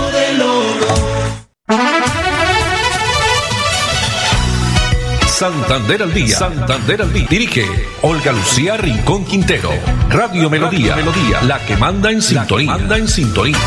Santander 5.41 6.03
al 6.03 6.13
día. 6.13 6.37
Santander 6.37 7.01
al 7.01 7.11
día. 7.11 7.25
Dirige 7.27 7.63
Olga 8.03 8.31
Lucía 8.31 8.77
Rincón 8.77 9.25
Quintero. 9.25 9.71
Radio 10.07 10.51
Melodía. 10.51 10.95
Melodía. 10.95 11.41
La 11.47 11.57
que 11.65 11.75
manda 11.77 12.11
en 12.11 12.21
sintonía. 12.21 12.77
manda 12.77 12.95
en 12.95 13.07
sintonía. 13.07 13.57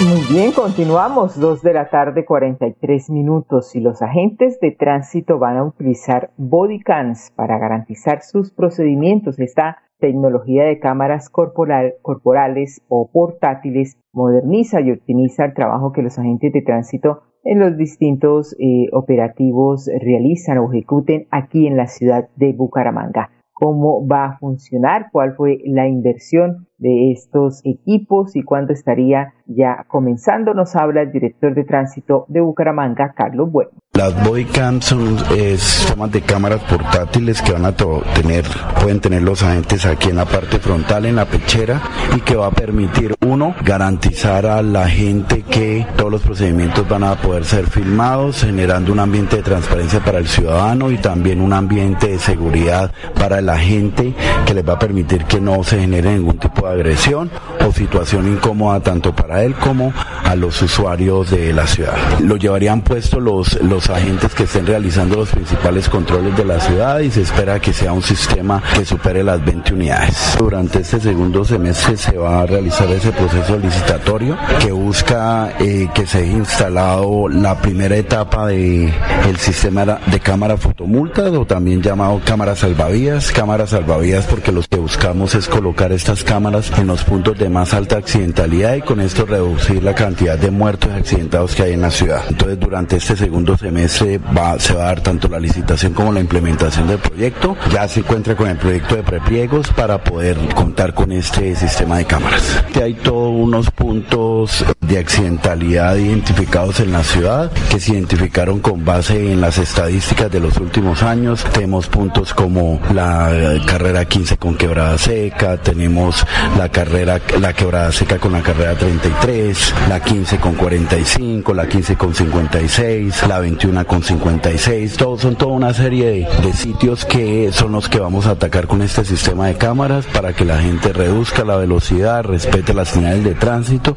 Muy 0.00 0.20
bien, 0.32 0.52
continuamos. 0.52 1.40
Dos 1.40 1.60
de 1.62 1.72
la 1.72 1.90
tarde, 1.90 2.24
43 2.24 3.10
minutos. 3.10 3.74
Y 3.74 3.80
los 3.80 4.00
agentes 4.00 4.60
de 4.60 4.70
tránsito 4.70 5.40
van 5.40 5.56
a 5.56 5.64
utilizar 5.64 6.30
bodycams 6.36 7.32
para 7.34 7.58
garantizar 7.58 8.22
sus 8.22 8.52
procedimientos. 8.52 9.40
Esta 9.40 9.78
tecnología 9.98 10.64
de 10.64 10.78
cámaras 10.78 11.28
corporal, 11.28 11.94
corporales 12.02 12.82
o 12.88 13.10
portátiles 13.12 13.98
moderniza 14.12 14.80
y 14.80 14.92
optimiza 14.92 15.44
el 15.44 15.54
trabajo 15.54 15.92
que 15.92 16.02
los 16.02 16.18
agentes 16.18 16.52
de 16.52 16.62
tránsito 16.62 17.22
en 17.44 17.58
los 17.58 17.76
distintos 17.76 18.54
eh, 18.58 18.86
operativos 18.92 19.88
realizan 20.00 20.58
o 20.58 20.72
ejecuten 20.72 21.26
aquí 21.30 21.66
en 21.66 21.76
la 21.76 21.86
ciudad 21.86 22.28
de 22.36 22.52
Bucaramanga. 22.52 23.30
¿Cómo 23.52 24.06
va 24.06 24.24
a 24.26 24.38
funcionar? 24.38 25.08
¿Cuál 25.10 25.34
fue 25.34 25.58
la 25.64 25.88
inversión 25.88 26.67
de 26.78 27.12
estos 27.12 27.60
equipos 27.64 28.36
y 28.36 28.42
cuándo 28.42 28.72
estaría 28.72 29.34
ya 29.46 29.84
comenzando? 29.88 30.54
Nos 30.54 30.76
habla 30.76 31.02
el 31.02 31.12
director 31.12 31.54
de 31.54 31.64
tránsito 31.64 32.24
de 32.28 32.40
Bucaramanga, 32.40 33.14
Carlos 33.16 33.50
Bueno. 33.50 33.70
Las 33.94 34.14
bodycams 34.24 34.84
son 34.84 35.18
sistemas 35.18 36.12
de 36.12 36.20
cámaras 36.20 36.62
portátiles 36.64 37.42
que 37.42 37.50
van 37.50 37.64
a 37.64 37.72
tener, 37.72 38.44
pueden 38.80 39.00
tener 39.00 39.22
los 39.22 39.42
agentes 39.42 39.84
aquí 39.86 40.10
en 40.10 40.16
la 40.16 40.24
parte 40.24 40.60
frontal, 40.60 41.06
en 41.06 41.16
la 41.16 41.24
pechera, 41.24 41.80
y 42.16 42.20
que 42.20 42.36
va 42.36 42.46
a 42.46 42.50
permitir, 42.52 43.14
uno, 43.26 43.56
garantizar 43.64 44.46
a 44.46 44.62
la 44.62 44.88
gente 44.88 45.42
que 45.42 45.84
todos 45.96 46.12
los 46.12 46.22
procedimientos 46.22 46.88
van 46.88 47.02
a 47.02 47.16
poder 47.16 47.44
ser 47.44 47.66
filmados, 47.66 48.44
generando 48.44 48.92
un 48.92 49.00
ambiente 49.00 49.36
de 49.36 49.42
transparencia 49.42 49.98
para 49.98 50.18
el 50.18 50.28
ciudadano 50.28 50.92
y 50.92 50.98
también 50.98 51.40
un 51.40 51.52
ambiente 51.52 52.08
de 52.08 52.18
seguridad 52.18 52.92
para 53.18 53.40
la 53.40 53.58
gente 53.58 54.14
que 54.46 54.54
les 54.54 54.66
va 54.66 54.74
a 54.74 54.78
permitir 54.78 55.24
que 55.24 55.40
no 55.40 55.64
se 55.64 55.80
genere 55.80 56.14
ningún 56.14 56.38
tipo 56.38 56.67
de 56.67 56.67
agresión 56.70 57.30
o 57.66 57.72
situación 57.72 58.28
incómoda 58.28 58.80
tanto 58.80 59.14
para 59.14 59.42
él 59.42 59.54
como 59.54 59.92
a 60.24 60.34
los 60.34 60.60
usuarios 60.62 61.30
de 61.30 61.52
la 61.52 61.66
ciudad. 61.66 61.96
Lo 62.20 62.36
llevarían 62.36 62.82
puesto 62.82 63.20
los, 63.20 63.60
los 63.62 63.88
agentes 63.90 64.34
que 64.34 64.44
estén 64.44 64.66
realizando 64.66 65.16
los 65.16 65.30
principales 65.30 65.88
controles 65.88 66.36
de 66.36 66.44
la 66.44 66.60
ciudad 66.60 67.00
y 67.00 67.10
se 67.10 67.22
espera 67.22 67.60
que 67.60 67.72
sea 67.72 67.92
un 67.92 68.02
sistema 68.02 68.62
que 68.74 68.84
supere 68.84 69.22
las 69.22 69.44
20 69.44 69.74
unidades. 69.74 70.36
Durante 70.38 70.80
este 70.80 71.00
segundo 71.00 71.44
semestre 71.44 71.96
se 71.96 72.16
va 72.16 72.42
a 72.42 72.46
realizar 72.46 72.90
ese 72.90 73.12
proceso 73.12 73.58
licitatorio 73.58 74.36
que 74.60 74.72
busca 74.72 75.54
eh, 75.58 75.88
que 75.94 76.06
se 76.06 76.18
haya 76.18 76.32
instalado 76.32 77.28
la 77.28 77.60
primera 77.60 77.96
etapa 77.96 78.46
de 78.46 78.92
el 79.28 79.36
sistema 79.36 79.84
de 79.84 80.20
cámara 80.20 80.56
fotomultas 80.56 81.32
o 81.32 81.44
también 81.44 81.82
llamado 81.82 82.20
cámara 82.24 82.56
salvavidas, 82.56 83.30
cámara 83.32 83.66
salvavidas 83.66 84.26
porque 84.26 84.52
lo 84.52 84.62
que 84.62 84.78
buscamos 84.78 85.34
es 85.34 85.48
colocar 85.48 85.92
estas 85.92 86.24
cámaras 86.24 86.70
en 86.78 86.86
los 86.86 87.04
puntos 87.04 87.38
de 87.38 87.48
más 87.48 87.74
alta 87.74 87.96
accidentalidad 87.96 88.74
y 88.76 88.82
con 88.82 89.00
esto 89.00 89.26
reducir 89.26 89.82
la 89.82 89.94
cantidad 90.08 90.38
de 90.38 90.50
muertos 90.50 90.90
accidentados 90.90 91.54
que 91.54 91.64
hay 91.64 91.72
en 91.74 91.82
la 91.82 91.90
ciudad. 91.90 92.22
Entonces 92.30 92.58
durante 92.58 92.96
este 92.96 93.14
segundo 93.14 93.58
semestre 93.58 94.18
va, 94.18 94.58
se 94.58 94.72
va 94.72 94.84
a 94.84 94.86
dar 94.86 95.02
tanto 95.02 95.28
la 95.28 95.38
licitación 95.38 95.92
como 95.92 96.14
la 96.14 96.20
implementación 96.20 96.88
del 96.88 96.96
proyecto. 96.96 97.54
Ya 97.70 97.86
se 97.86 98.00
encuentra 98.00 98.34
con 98.34 98.48
el 98.48 98.56
proyecto 98.56 98.96
de 98.96 99.02
prepliegos 99.02 99.68
para 99.68 100.02
poder 100.02 100.38
contar 100.54 100.94
con 100.94 101.12
este 101.12 101.54
sistema 101.54 101.98
de 101.98 102.06
cámaras. 102.06 102.64
Hay 102.82 102.94
todos 102.94 103.34
unos 103.34 103.70
puntos 103.70 104.64
de 104.80 104.98
accidentalidad 104.98 105.96
identificados 105.96 106.80
en 106.80 106.92
la 106.92 107.04
ciudad 107.04 107.52
que 107.70 107.78
se 107.78 107.92
identificaron 107.92 108.60
con 108.60 108.86
base 108.86 109.32
en 109.32 109.42
las 109.42 109.58
estadísticas 109.58 110.30
de 110.30 110.40
los 110.40 110.56
últimos 110.56 111.02
años. 111.02 111.44
Tenemos 111.52 111.86
puntos 111.88 112.32
como 112.32 112.80
la 112.94 113.60
carrera 113.66 114.06
15 114.06 114.38
con 114.38 114.54
quebrada 114.54 114.96
seca, 114.96 115.58
tenemos 115.58 116.24
la 116.56 116.70
carrera, 116.70 117.20
la 117.38 117.52
quebrada 117.52 117.92
seca 117.92 118.16
con 118.16 118.32
la 118.32 118.40
carrera 118.40 118.74
33, 118.74 119.74
la 119.90 119.97
15 120.00 120.38
con 120.38 120.54
45, 120.54 121.54
la 121.54 121.66
15 121.66 121.96
con 121.96 122.14
56, 122.14 123.28
la 123.28 123.40
21 123.40 123.86
con 123.86 124.02
56, 124.02 124.96
todos 124.96 125.20
son 125.20 125.36
toda 125.36 125.52
una 125.52 125.72
serie 125.72 126.06
de, 126.06 126.28
de 126.42 126.52
sitios 126.52 127.04
que 127.04 127.50
son 127.52 127.72
los 127.72 127.88
que 127.88 128.00
vamos 128.00 128.26
a 128.26 128.32
atacar 128.32 128.66
con 128.66 128.82
este 128.82 129.04
sistema 129.04 129.46
de 129.46 129.56
cámaras 129.56 130.06
para 130.06 130.32
que 130.32 130.44
la 130.44 130.58
gente 130.58 130.92
reduzca 130.92 131.44
la 131.44 131.56
velocidad, 131.56 132.24
respete 132.24 132.74
las 132.74 132.88
señales 132.88 133.24
de 133.24 133.34
tránsito. 133.34 133.96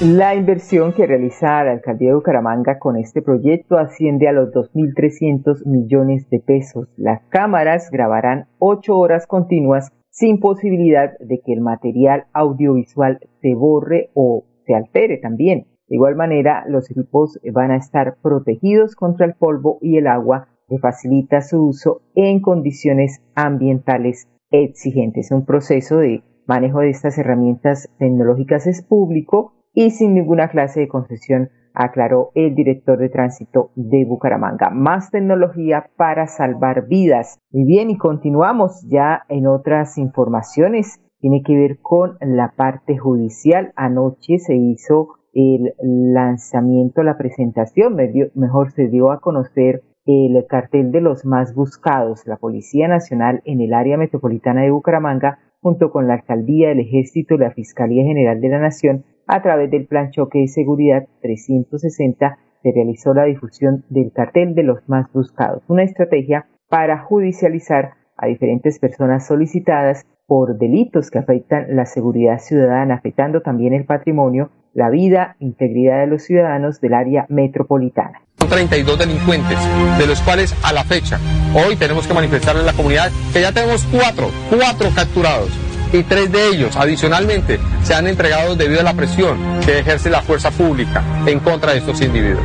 La 0.00 0.34
inversión 0.34 0.94
que 0.94 1.06
realiza 1.06 1.62
la 1.62 1.72
alcaldía 1.72 2.08
de 2.08 2.14
Bucaramanga 2.14 2.78
con 2.78 2.96
este 2.96 3.20
proyecto 3.20 3.76
asciende 3.76 4.28
a 4.28 4.32
los 4.32 4.48
2.300 4.50 5.66
millones 5.66 6.26
de 6.30 6.40
pesos. 6.40 6.88
Las 6.96 7.20
cámaras 7.28 7.90
grabarán 7.90 8.46
ocho 8.58 8.96
horas 8.96 9.26
continuas 9.26 9.92
sin 10.10 10.40
posibilidad 10.40 11.18
de 11.18 11.40
que 11.40 11.52
el 11.52 11.60
material 11.60 12.26
audiovisual 12.32 13.18
se 13.40 13.54
borre 13.54 14.10
o 14.14 14.44
se 14.66 14.74
altere 14.74 15.18
también. 15.18 15.66
De 15.88 15.96
igual 15.96 16.14
manera, 16.14 16.64
los 16.68 16.90
equipos 16.90 17.40
van 17.52 17.70
a 17.70 17.76
estar 17.76 18.16
protegidos 18.22 18.94
contra 18.94 19.26
el 19.26 19.34
polvo 19.34 19.78
y 19.80 19.96
el 19.96 20.06
agua 20.06 20.48
que 20.68 20.78
facilita 20.78 21.40
su 21.40 21.66
uso 21.66 22.02
en 22.14 22.40
condiciones 22.40 23.20
ambientales 23.34 24.28
exigentes. 24.50 25.30
Un 25.32 25.44
proceso 25.44 25.98
de 25.98 26.22
manejo 26.46 26.80
de 26.80 26.90
estas 26.90 27.18
herramientas 27.18 27.88
tecnológicas 27.98 28.66
es 28.66 28.82
público 28.82 29.54
y 29.72 29.90
sin 29.90 30.14
ninguna 30.14 30.48
clase 30.48 30.80
de 30.80 30.88
concesión, 30.88 31.50
aclaró 31.74 32.30
el 32.34 32.54
director 32.54 32.98
de 32.98 33.08
tránsito 33.08 33.70
de 33.74 34.04
Bucaramanga. 34.04 34.70
Más 34.70 35.10
tecnología 35.10 35.90
para 35.96 36.26
salvar 36.26 36.86
vidas. 36.88 37.38
Y 37.50 37.64
bien, 37.64 37.90
y 37.90 37.98
continuamos 37.98 38.86
ya 38.88 39.22
en 39.28 39.46
otras 39.46 39.98
informaciones. 39.98 41.00
Tiene 41.20 41.42
que 41.44 41.54
ver 41.54 41.78
con 41.80 42.16
la 42.20 42.54
parte 42.56 42.96
judicial. 42.96 43.72
Anoche 43.76 44.38
se 44.38 44.56
hizo 44.56 45.20
el 45.32 45.72
lanzamiento, 46.12 47.02
la 47.02 47.16
presentación, 47.16 47.96
mejor 48.34 48.72
se 48.72 48.88
dio 48.88 49.12
a 49.12 49.20
conocer 49.20 49.82
el 50.06 50.44
cartel 50.48 50.90
de 50.90 51.00
los 51.00 51.24
más 51.24 51.54
buscados. 51.54 52.26
La 52.26 52.36
Policía 52.36 52.88
Nacional 52.88 53.42
en 53.44 53.60
el 53.60 53.74
área 53.74 53.96
metropolitana 53.96 54.62
de 54.62 54.70
Bucaramanga, 54.70 55.38
junto 55.60 55.90
con 55.90 56.08
la 56.08 56.14
Alcaldía, 56.14 56.72
el 56.72 56.80
Ejército 56.80 57.36
la 57.36 57.52
Fiscalía 57.52 58.02
General 58.02 58.40
de 58.40 58.48
la 58.48 58.58
Nación, 58.58 59.04
a 59.30 59.42
través 59.42 59.70
del 59.70 59.86
Plan 59.86 60.10
Choque 60.10 60.40
de 60.40 60.48
Seguridad 60.48 61.06
360 61.22 62.38
se 62.62 62.72
realizó 62.74 63.14
la 63.14 63.24
difusión 63.24 63.84
del 63.88 64.12
cartel 64.12 64.54
de 64.54 64.64
los 64.64 64.80
más 64.88 65.10
buscados, 65.12 65.62
una 65.68 65.84
estrategia 65.84 66.46
para 66.68 66.98
judicializar 66.98 67.92
a 68.16 68.26
diferentes 68.26 68.78
personas 68.78 69.26
solicitadas 69.26 70.04
por 70.26 70.58
delitos 70.58 71.10
que 71.10 71.18
afectan 71.18 71.74
la 71.74 71.86
seguridad 71.86 72.38
ciudadana, 72.38 72.94
afectando 72.94 73.40
también 73.40 73.72
el 73.72 73.84
patrimonio, 73.84 74.50
la 74.74 74.90
vida, 74.90 75.36
integridad 75.38 76.00
de 76.00 76.06
los 76.08 76.22
ciudadanos 76.22 76.80
del 76.80 76.94
área 76.94 77.26
metropolitana. 77.28 78.22
32 78.48 78.98
delincuentes, 78.98 79.58
de 79.98 80.06
los 80.06 80.20
cuales 80.22 80.54
a 80.64 80.72
la 80.72 80.84
fecha, 80.84 81.18
hoy 81.54 81.76
tenemos 81.76 82.06
que 82.06 82.14
manifestarle 82.14 82.62
a 82.62 82.66
la 82.66 82.72
comunidad 82.72 83.10
que 83.32 83.40
ya 83.40 83.52
tenemos 83.52 83.84
cuatro, 83.92 84.26
cuatro 84.50 84.88
capturados 84.94 85.69
y 85.92 86.02
tres 86.02 86.30
de 86.30 86.48
ellos 86.48 86.76
adicionalmente 86.76 87.58
se 87.82 87.94
han 87.94 88.06
entregado 88.06 88.54
debido 88.56 88.80
a 88.80 88.84
la 88.84 88.94
presión 88.94 89.38
que 89.64 89.78
ejerce 89.78 90.10
la 90.10 90.20
fuerza 90.22 90.50
pública 90.50 91.02
en 91.26 91.40
contra 91.40 91.72
de 91.72 91.78
estos 91.78 92.00
individuos. 92.00 92.44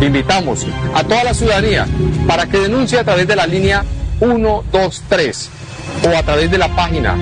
Invitamos 0.00 0.66
a 0.94 1.04
toda 1.04 1.24
la 1.24 1.34
ciudadanía 1.34 1.86
para 2.26 2.46
que 2.46 2.58
denuncie 2.58 2.98
a 2.98 3.04
través 3.04 3.26
de 3.26 3.36
la 3.36 3.46
línea 3.46 3.84
123 4.18 5.50
o 6.06 6.16
a 6.16 6.22
través 6.22 6.50
de 6.50 6.56
la 6.58 6.68
página 6.68 7.14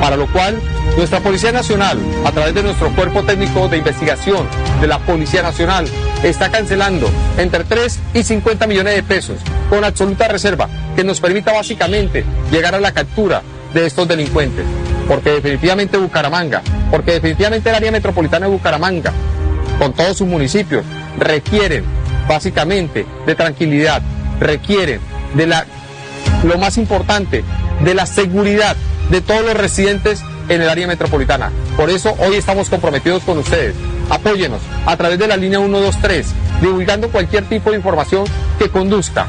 para 0.01 0.17
lo 0.17 0.31
cual 0.31 0.61
nuestra 0.97 1.21
Policía 1.21 1.51
Nacional, 1.51 1.99
a 2.25 2.31
través 2.31 2.55
de 2.55 2.63
nuestro 2.63 2.95
cuerpo 2.95 3.25
técnico 3.25 3.69
de 3.69 3.79
investigación 3.79 4.47
de 4.81 4.87
la 4.87 4.99
Policía 5.01 5.43
Nacional, 5.43 5.87
está 6.23 6.51
cancelando 6.51 7.11
entre 7.37 7.65
3 7.65 8.01
y 8.15 8.23
50 8.23 8.67
millones 8.67 8.95
de 8.95 9.03
pesos 9.03 9.39
con 9.69 9.85
absoluta 9.85 10.29
reserva 10.29 10.69
que 10.95 11.05
nos 11.05 11.21
permita 11.21 11.53
básicamente 11.53 12.25
llegar 12.51 12.75
a 12.75 12.81
la 12.81 12.93
captura 12.93 13.43
de 13.73 13.87
estos 13.87 14.07
delincuentes. 14.07 14.65
Porque 15.09 15.33
definitivamente 15.33 15.99
Bucaramanga, 15.99 16.63
porque 16.91 17.13
definitivamente 17.13 17.69
el 17.69 17.75
área 17.75 17.91
metropolitana 17.91 18.47
de 18.47 18.53
Bucaramanga, 18.53 19.13
con 19.79 19.93
todos 19.93 20.19
sus 20.19 20.29
municipios, 20.29 20.85
requieren 21.19 21.85
básicamente 22.29 23.05
de 23.27 23.35
tranquilidad, 23.35 24.01
requieren 24.41 25.01
de 25.35 25.47
la, 25.47 25.67
lo 26.45 26.57
más 26.57 26.79
importante, 26.79 27.45
de 27.85 27.95
la 27.95 28.07
seguridad 28.07 28.77
de 29.11 29.21
todos 29.21 29.45
los 29.45 29.55
residentes 29.55 30.23
en 30.49 30.63
el 30.63 30.69
área 30.69 30.87
metropolitana. 30.87 31.51
Por 31.77 31.91
eso 31.91 32.15
hoy 32.19 32.37
estamos 32.37 32.71
comprometidos 32.71 33.23
con 33.25 33.38
ustedes. 33.38 33.75
Apóyenos 34.11 34.61
a 34.87 34.97
través 34.97 35.18
de 35.18 35.29
la 35.29 35.37
línea 35.37 35.59
123, 35.59 36.35
divulgando 36.61 37.11
cualquier 37.11 37.45
tipo 37.45 37.71
de 37.71 37.77
información 37.77 38.25
que 38.59 38.68
conduzca 38.68 39.27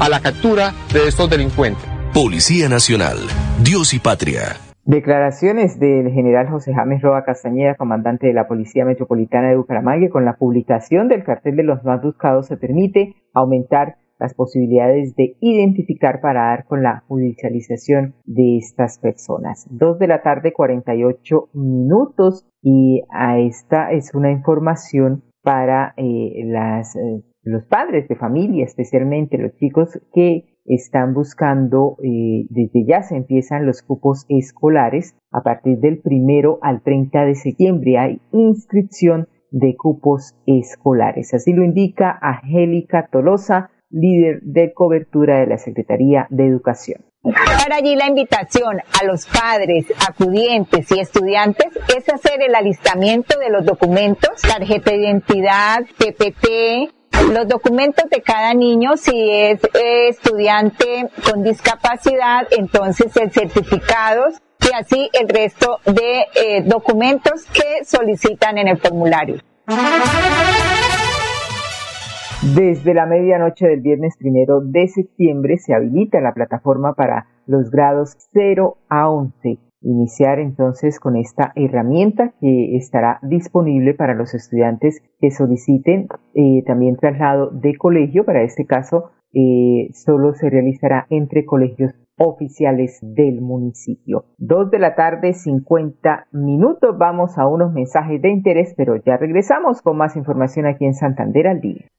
a 0.00 0.08
la 0.08 0.20
captura 0.20 0.72
de 0.92 1.08
estos 1.08 1.28
delincuentes. 1.28 1.84
Policía 2.12 2.68
Nacional, 2.68 3.18
Dios 3.62 3.94
y 3.94 3.98
Patria. 3.98 4.56
Declaraciones 4.84 5.78
del 5.78 6.10
general 6.12 6.48
José 6.48 6.72
James 6.74 7.02
Roa 7.02 7.22
Castañeda, 7.22 7.74
comandante 7.74 8.26
de 8.26 8.32
la 8.32 8.48
Policía 8.48 8.86
Metropolitana 8.86 9.50
de 9.50 9.56
Bucaramanga, 9.56 10.08
con 10.08 10.24
la 10.24 10.36
publicación 10.36 11.08
del 11.08 11.24
cartel 11.24 11.56
de 11.56 11.62
los 11.62 11.84
más 11.84 12.00
buscados 12.00 12.46
se 12.46 12.56
permite 12.56 13.14
aumentar 13.34 13.96
las 14.18 14.34
posibilidades 14.34 15.14
de 15.16 15.36
identificar 15.40 16.20
para 16.20 16.44
dar 16.44 16.64
con 16.66 16.82
la 16.82 17.04
judicialización 17.06 18.14
de 18.24 18.58
estas 18.58 18.98
personas. 18.98 19.66
Dos 19.70 19.98
de 19.98 20.08
la 20.08 20.22
tarde, 20.22 20.52
48 20.52 21.50
minutos 21.54 22.46
y 22.62 23.02
a 23.10 23.38
esta 23.38 23.92
es 23.92 24.14
una 24.14 24.30
información 24.30 25.22
para 25.42 25.94
eh, 25.96 26.42
las, 26.44 26.96
eh, 26.96 27.22
los 27.42 27.64
padres 27.64 28.08
de 28.08 28.16
familia, 28.16 28.64
especialmente 28.64 29.38
los 29.38 29.56
chicos 29.56 30.00
que 30.12 30.44
están 30.66 31.14
buscando, 31.14 31.96
eh, 32.02 32.46
desde 32.50 32.84
ya 32.84 33.02
se 33.02 33.16
empiezan 33.16 33.66
los 33.66 33.82
cupos 33.82 34.26
escolares, 34.28 35.16
a 35.30 35.42
partir 35.42 35.78
del 35.78 36.00
primero 36.00 36.58
al 36.62 36.82
30 36.82 37.24
de 37.24 37.34
septiembre 37.34 37.98
hay 37.98 38.20
inscripción 38.32 39.28
de 39.50 39.76
cupos 39.76 40.36
escolares. 40.46 41.32
Así 41.32 41.52
lo 41.52 41.64
indica 41.64 42.18
Angélica 42.20 43.08
Tolosa, 43.10 43.70
líder 43.90 44.40
de 44.42 44.72
cobertura 44.72 45.40
de 45.40 45.46
la 45.46 45.58
Secretaría 45.58 46.26
de 46.30 46.46
Educación. 46.46 47.04
Para 47.22 47.76
allí 47.76 47.96
la 47.96 48.06
invitación 48.06 48.78
a 48.78 49.04
los 49.04 49.26
padres, 49.26 49.86
acudientes 50.08 50.90
y 50.92 51.00
estudiantes 51.00 51.66
es 51.96 52.08
hacer 52.08 52.40
el 52.40 52.54
alistamiento 52.54 53.38
de 53.38 53.50
los 53.50 53.66
documentos, 53.66 54.30
tarjeta 54.40 54.92
de 54.92 54.98
identidad, 54.98 55.80
PPT, 55.98 56.92
los 57.32 57.48
documentos 57.48 58.08
de 58.08 58.22
cada 58.22 58.54
niño, 58.54 58.96
si 58.96 59.30
es 59.30 59.62
eh, 59.74 60.08
estudiante 60.08 61.08
con 61.28 61.42
discapacidad, 61.42 62.46
entonces 62.50 63.14
el 63.16 63.32
certificados 63.32 64.40
y 64.60 64.72
así 64.74 65.10
el 65.12 65.28
resto 65.28 65.80
de 65.84 66.26
eh, 66.34 66.62
documentos 66.64 67.44
que 67.52 67.84
solicitan 67.84 68.58
en 68.58 68.68
el 68.68 68.78
formulario. 68.78 69.40
Desde 72.40 72.94
la 72.94 73.04
medianoche 73.04 73.66
del 73.66 73.80
viernes 73.80 74.16
primero 74.16 74.60
de 74.60 74.86
septiembre 74.86 75.56
se 75.56 75.74
habilita 75.74 76.20
la 76.20 76.34
plataforma 76.34 76.94
para 76.94 77.26
los 77.48 77.68
grados 77.68 78.16
0 78.32 78.76
a 78.88 79.10
11. 79.10 79.58
Iniciar 79.80 80.38
entonces 80.38 81.00
con 81.00 81.16
esta 81.16 81.50
herramienta 81.56 82.34
que 82.40 82.76
estará 82.76 83.18
disponible 83.22 83.94
para 83.94 84.14
los 84.14 84.34
estudiantes 84.34 85.02
que 85.20 85.32
soliciten 85.32 86.06
eh, 86.34 86.62
también 86.64 86.96
traslado 86.96 87.50
de 87.50 87.76
colegio. 87.76 88.24
Para 88.24 88.44
este 88.44 88.66
caso, 88.66 89.10
eh, 89.34 89.90
solo 89.92 90.32
se 90.34 90.48
realizará 90.48 91.08
entre 91.10 91.44
colegios 91.44 91.92
oficiales 92.18 93.00
del 93.02 93.40
municipio. 93.40 94.26
Dos 94.38 94.70
de 94.70 94.78
la 94.78 94.94
tarde, 94.94 95.34
50 95.34 96.28
minutos. 96.30 96.96
Vamos 96.96 97.36
a 97.36 97.48
unos 97.48 97.72
mensajes 97.72 98.22
de 98.22 98.30
interés, 98.30 98.74
pero 98.76 98.94
ya 98.94 99.16
regresamos 99.16 99.82
con 99.82 99.96
más 99.96 100.14
información 100.14 100.66
aquí 100.66 100.84
en 100.84 100.94
Santander 100.94 101.48
al 101.48 101.60
día. 101.60 101.84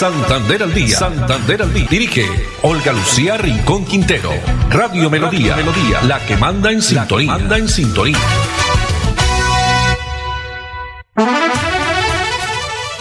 Santander 0.00 0.62
al 0.62 0.72
día. 0.72 0.96
Santander 0.96 1.60
al 1.60 1.74
día. 1.74 1.86
Dirige 1.90 2.22
Olga 2.62 2.90
Lucía 2.90 3.36
Rincón 3.36 3.84
Quintero. 3.84 4.30
Radio 4.70 5.10
Melodía. 5.10 5.54
Melodía. 5.56 6.00
La 6.08 6.18
que 6.26 6.38
manda 6.38 6.72
en 6.72 6.80
sintonía. 6.80 7.32
manda 7.32 7.58
en 7.58 7.68
sintonía. 7.68 8.16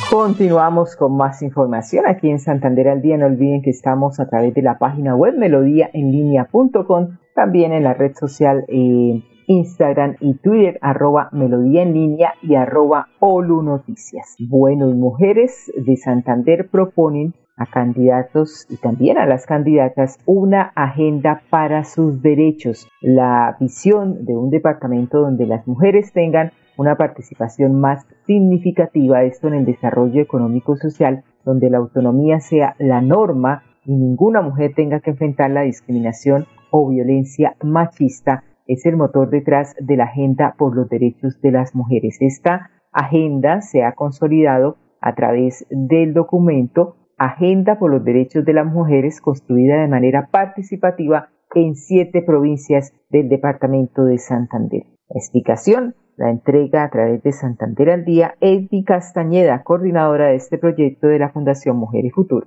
Continuamos 0.09 0.97
con 0.97 1.15
más 1.15 1.41
información 1.41 2.05
aquí 2.05 2.29
en 2.29 2.41
Santander 2.41 2.89
al 2.89 3.01
día. 3.01 3.15
No 3.15 3.27
olviden 3.27 3.61
que 3.61 3.69
estamos 3.69 4.19
a 4.19 4.27
través 4.27 4.53
de 4.53 4.61
la 4.61 4.77
página 4.77 5.15
web 5.15 5.35
melodíaenlínea.com, 5.37 7.17
también 7.33 7.71
en 7.71 7.85
la 7.85 7.93
red 7.93 8.11
social 8.19 8.65
eh, 8.67 9.23
Instagram 9.49 10.15
y 10.19 10.35
Twitter, 10.35 10.77
arroba 10.79 11.29
Melodía 11.31 11.81
en 11.81 11.93
línea 11.93 12.35
y 12.43 12.53
arroba 12.53 13.07
Olu 13.17 13.63
Noticias. 13.63 14.35
Bueno, 14.39 14.87
y 14.89 14.93
mujeres 14.93 15.71
de 15.75 15.97
Santander 15.97 16.69
proponen 16.69 17.33
a 17.57 17.65
candidatos 17.65 18.67
y 18.69 18.77
también 18.77 19.17
a 19.17 19.25
las 19.25 19.47
candidatas 19.47 20.19
una 20.27 20.71
agenda 20.75 21.41
para 21.49 21.83
sus 21.83 22.21
derechos, 22.21 22.87
la 23.01 23.57
visión 23.59 24.23
de 24.23 24.37
un 24.37 24.51
departamento 24.51 25.19
donde 25.19 25.47
las 25.47 25.67
mujeres 25.67 26.13
tengan 26.13 26.51
una 26.77 26.95
participación 26.95 27.81
más 27.81 28.05
significativa, 28.27 29.23
esto 29.23 29.47
en 29.47 29.55
el 29.55 29.65
desarrollo 29.65 30.21
económico 30.21 30.77
social, 30.77 31.23
donde 31.43 31.71
la 31.71 31.79
autonomía 31.79 32.39
sea 32.39 32.75
la 32.77 33.01
norma 33.01 33.63
y 33.83 33.95
ninguna 33.95 34.43
mujer 34.43 34.73
tenga 34.75 34.99
que 34.99 35.09
enfrentar 35.09 35.49
la 35.49 35.61
discriminación 35.61 36.45
o 36.69 36.87
violencia 36.87 37.55
machista 37.63 38.43
es 38.69 38.85
el 38.85 38.97
motor 38.97 39.31
detrás 39.31 39.75
de 39.79 39.97
la 39.97 40.05
Agenda 40.05 40.53
por 40.57 40.75
los 40.75 40.87
Derechos 40.87 41.41
de 41.41 41.51
las 41.51 41.73
Mujeres. 41.73 42.17
Esta 42.21 42.69
agenda 42.91 43.61
se 43.61 43.83
ha 43.83 43.93
consolidado 43.93 44.77
a 45.01 45.15
través 45.15 45.65
del 45.71 46.13
documento 46.13 46.95
Agenda 47.17 47.79
por 47.79 47.91
los 47.91 48.05
Derechos 48.05 48.45
de 48.45 48.53
las 48.53 48.67
Mujeres, 48.67 49.21
construida 49.21 49.81
de 49.81 49.87
manera 49.87 50.29
participativa 50.31 51.29
en 51.55 51.75
siete 51.75 52.21
provincias 52.21 52.93
del 53.09 53.27
departamento 53.27 54.05
de 54.05 54.19
Santander. 54.19 54.83
Explicación 55.09 55.95
la 56.19 56.29
entrega 56.29 56.83
a 56.83 56.89
través 56.89 57.23
de 57.23 57.31
Santander 57.31 57.89
al 57.89 58.03
Día, 58.03 58.35
Eddy 58.41 58.83
Castañeda, 58.83 59.63
coordinadora 59.63 60.27
de 60.27 60.35
este 60.35 60.57
proyecto 60.57 61.07
de 61.07 61.17
la 61.17 61.29
Fundación 61.29 61.77
Mujer 61.77 62.03
y 62.03 62.09
Futuro. 62.09 62.45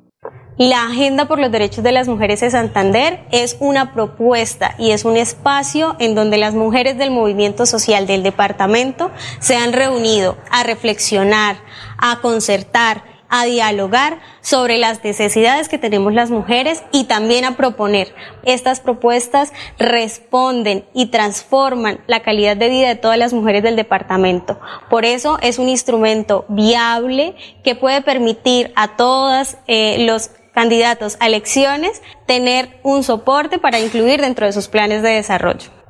La 0.59 0.85
Agenda 0.85 1.27
por 1.27 1.41
los 1.41 1.51
Derechos 1.51 1.83
de 1.83 1.91
las 1.91 2.07
Mujeres 2.07 2.41
de 2.41 2.51
Santander 2.51 3.21
es 3.33 3.57
una 3.61 3.95
propuesta 3.95 4.75
y 4.79 4.91
es 4.91 5.07
un 5.07 5.17
espacio 5.17 5.97
en 5.99 6.15
donde 6.15 6.37
las 6.37 6.55
mujeres 6.55 6.99
del 6.99 7.11
movimiento 7.11 7.65
social 7.65 8.07
del 8.07 8.23
departamento 8.23 9.11
se 9.39 9.57
han 9.57 9.73
reunido 9.73 10.37
a 10.51 10.63
reflexionar, 10.65 11.57
a 11.97 12.21
concertar, 12.21 13.12
a 13.35 13.47
dialogar 13.47 14.21
sobre 14.43 14.77
las 14.77 15.03
necesidades 15.03 15.71
que 15.71 15.79
tenemos 15.79 16.13
las 16.13 16.31
mujeres 16.31 16.85
y 16.93 17.05
también 17.05 17.47
a 17.47 17.57
proponer. 17.57 18.15
Estas 18.45 18.81
propuestas 18.81 19.55
responden 19.79 20.85
y 20.93 21.07
transforman 21.07 22.01
la 22.07 22.21
calidad 22.21 22.59
de 22.59 22.69
vida 22.69 22.89
de 22.89 22.95
todas 22.95 23.17
las 23.17 23.33
mujeres 23.33 23.63
del 23.63 23.75
departamento. 23.75 24.61
Por 24.91 25.07
eso 25.07 25.39
es 25.41 25.59
un 25.59 25.71
instrumento 25.71 26.45
viable 26.49 27.35
que 27.65 27.75
puede 27.75 28.03
permitir 28.03 28.71
a 28.77 28.97
todas 28.97 29.57
eh, 29.67 30.05
los 30.07 30.31
candidatos 30.53 31.17
a 31.19 31.27
elecciones 31.27 32.03
tener 32.27 32.81
un 32.83 33.03
soporte 33.03 33.59
para 33.59 33.81
incluir 33.81 34.21
dentro 34.21 34.45
de 34.45 34.53
sus 34.53 34.69
planes 34.69 35.03
de 35.03 35.09
desarrollo. 35.09 35.82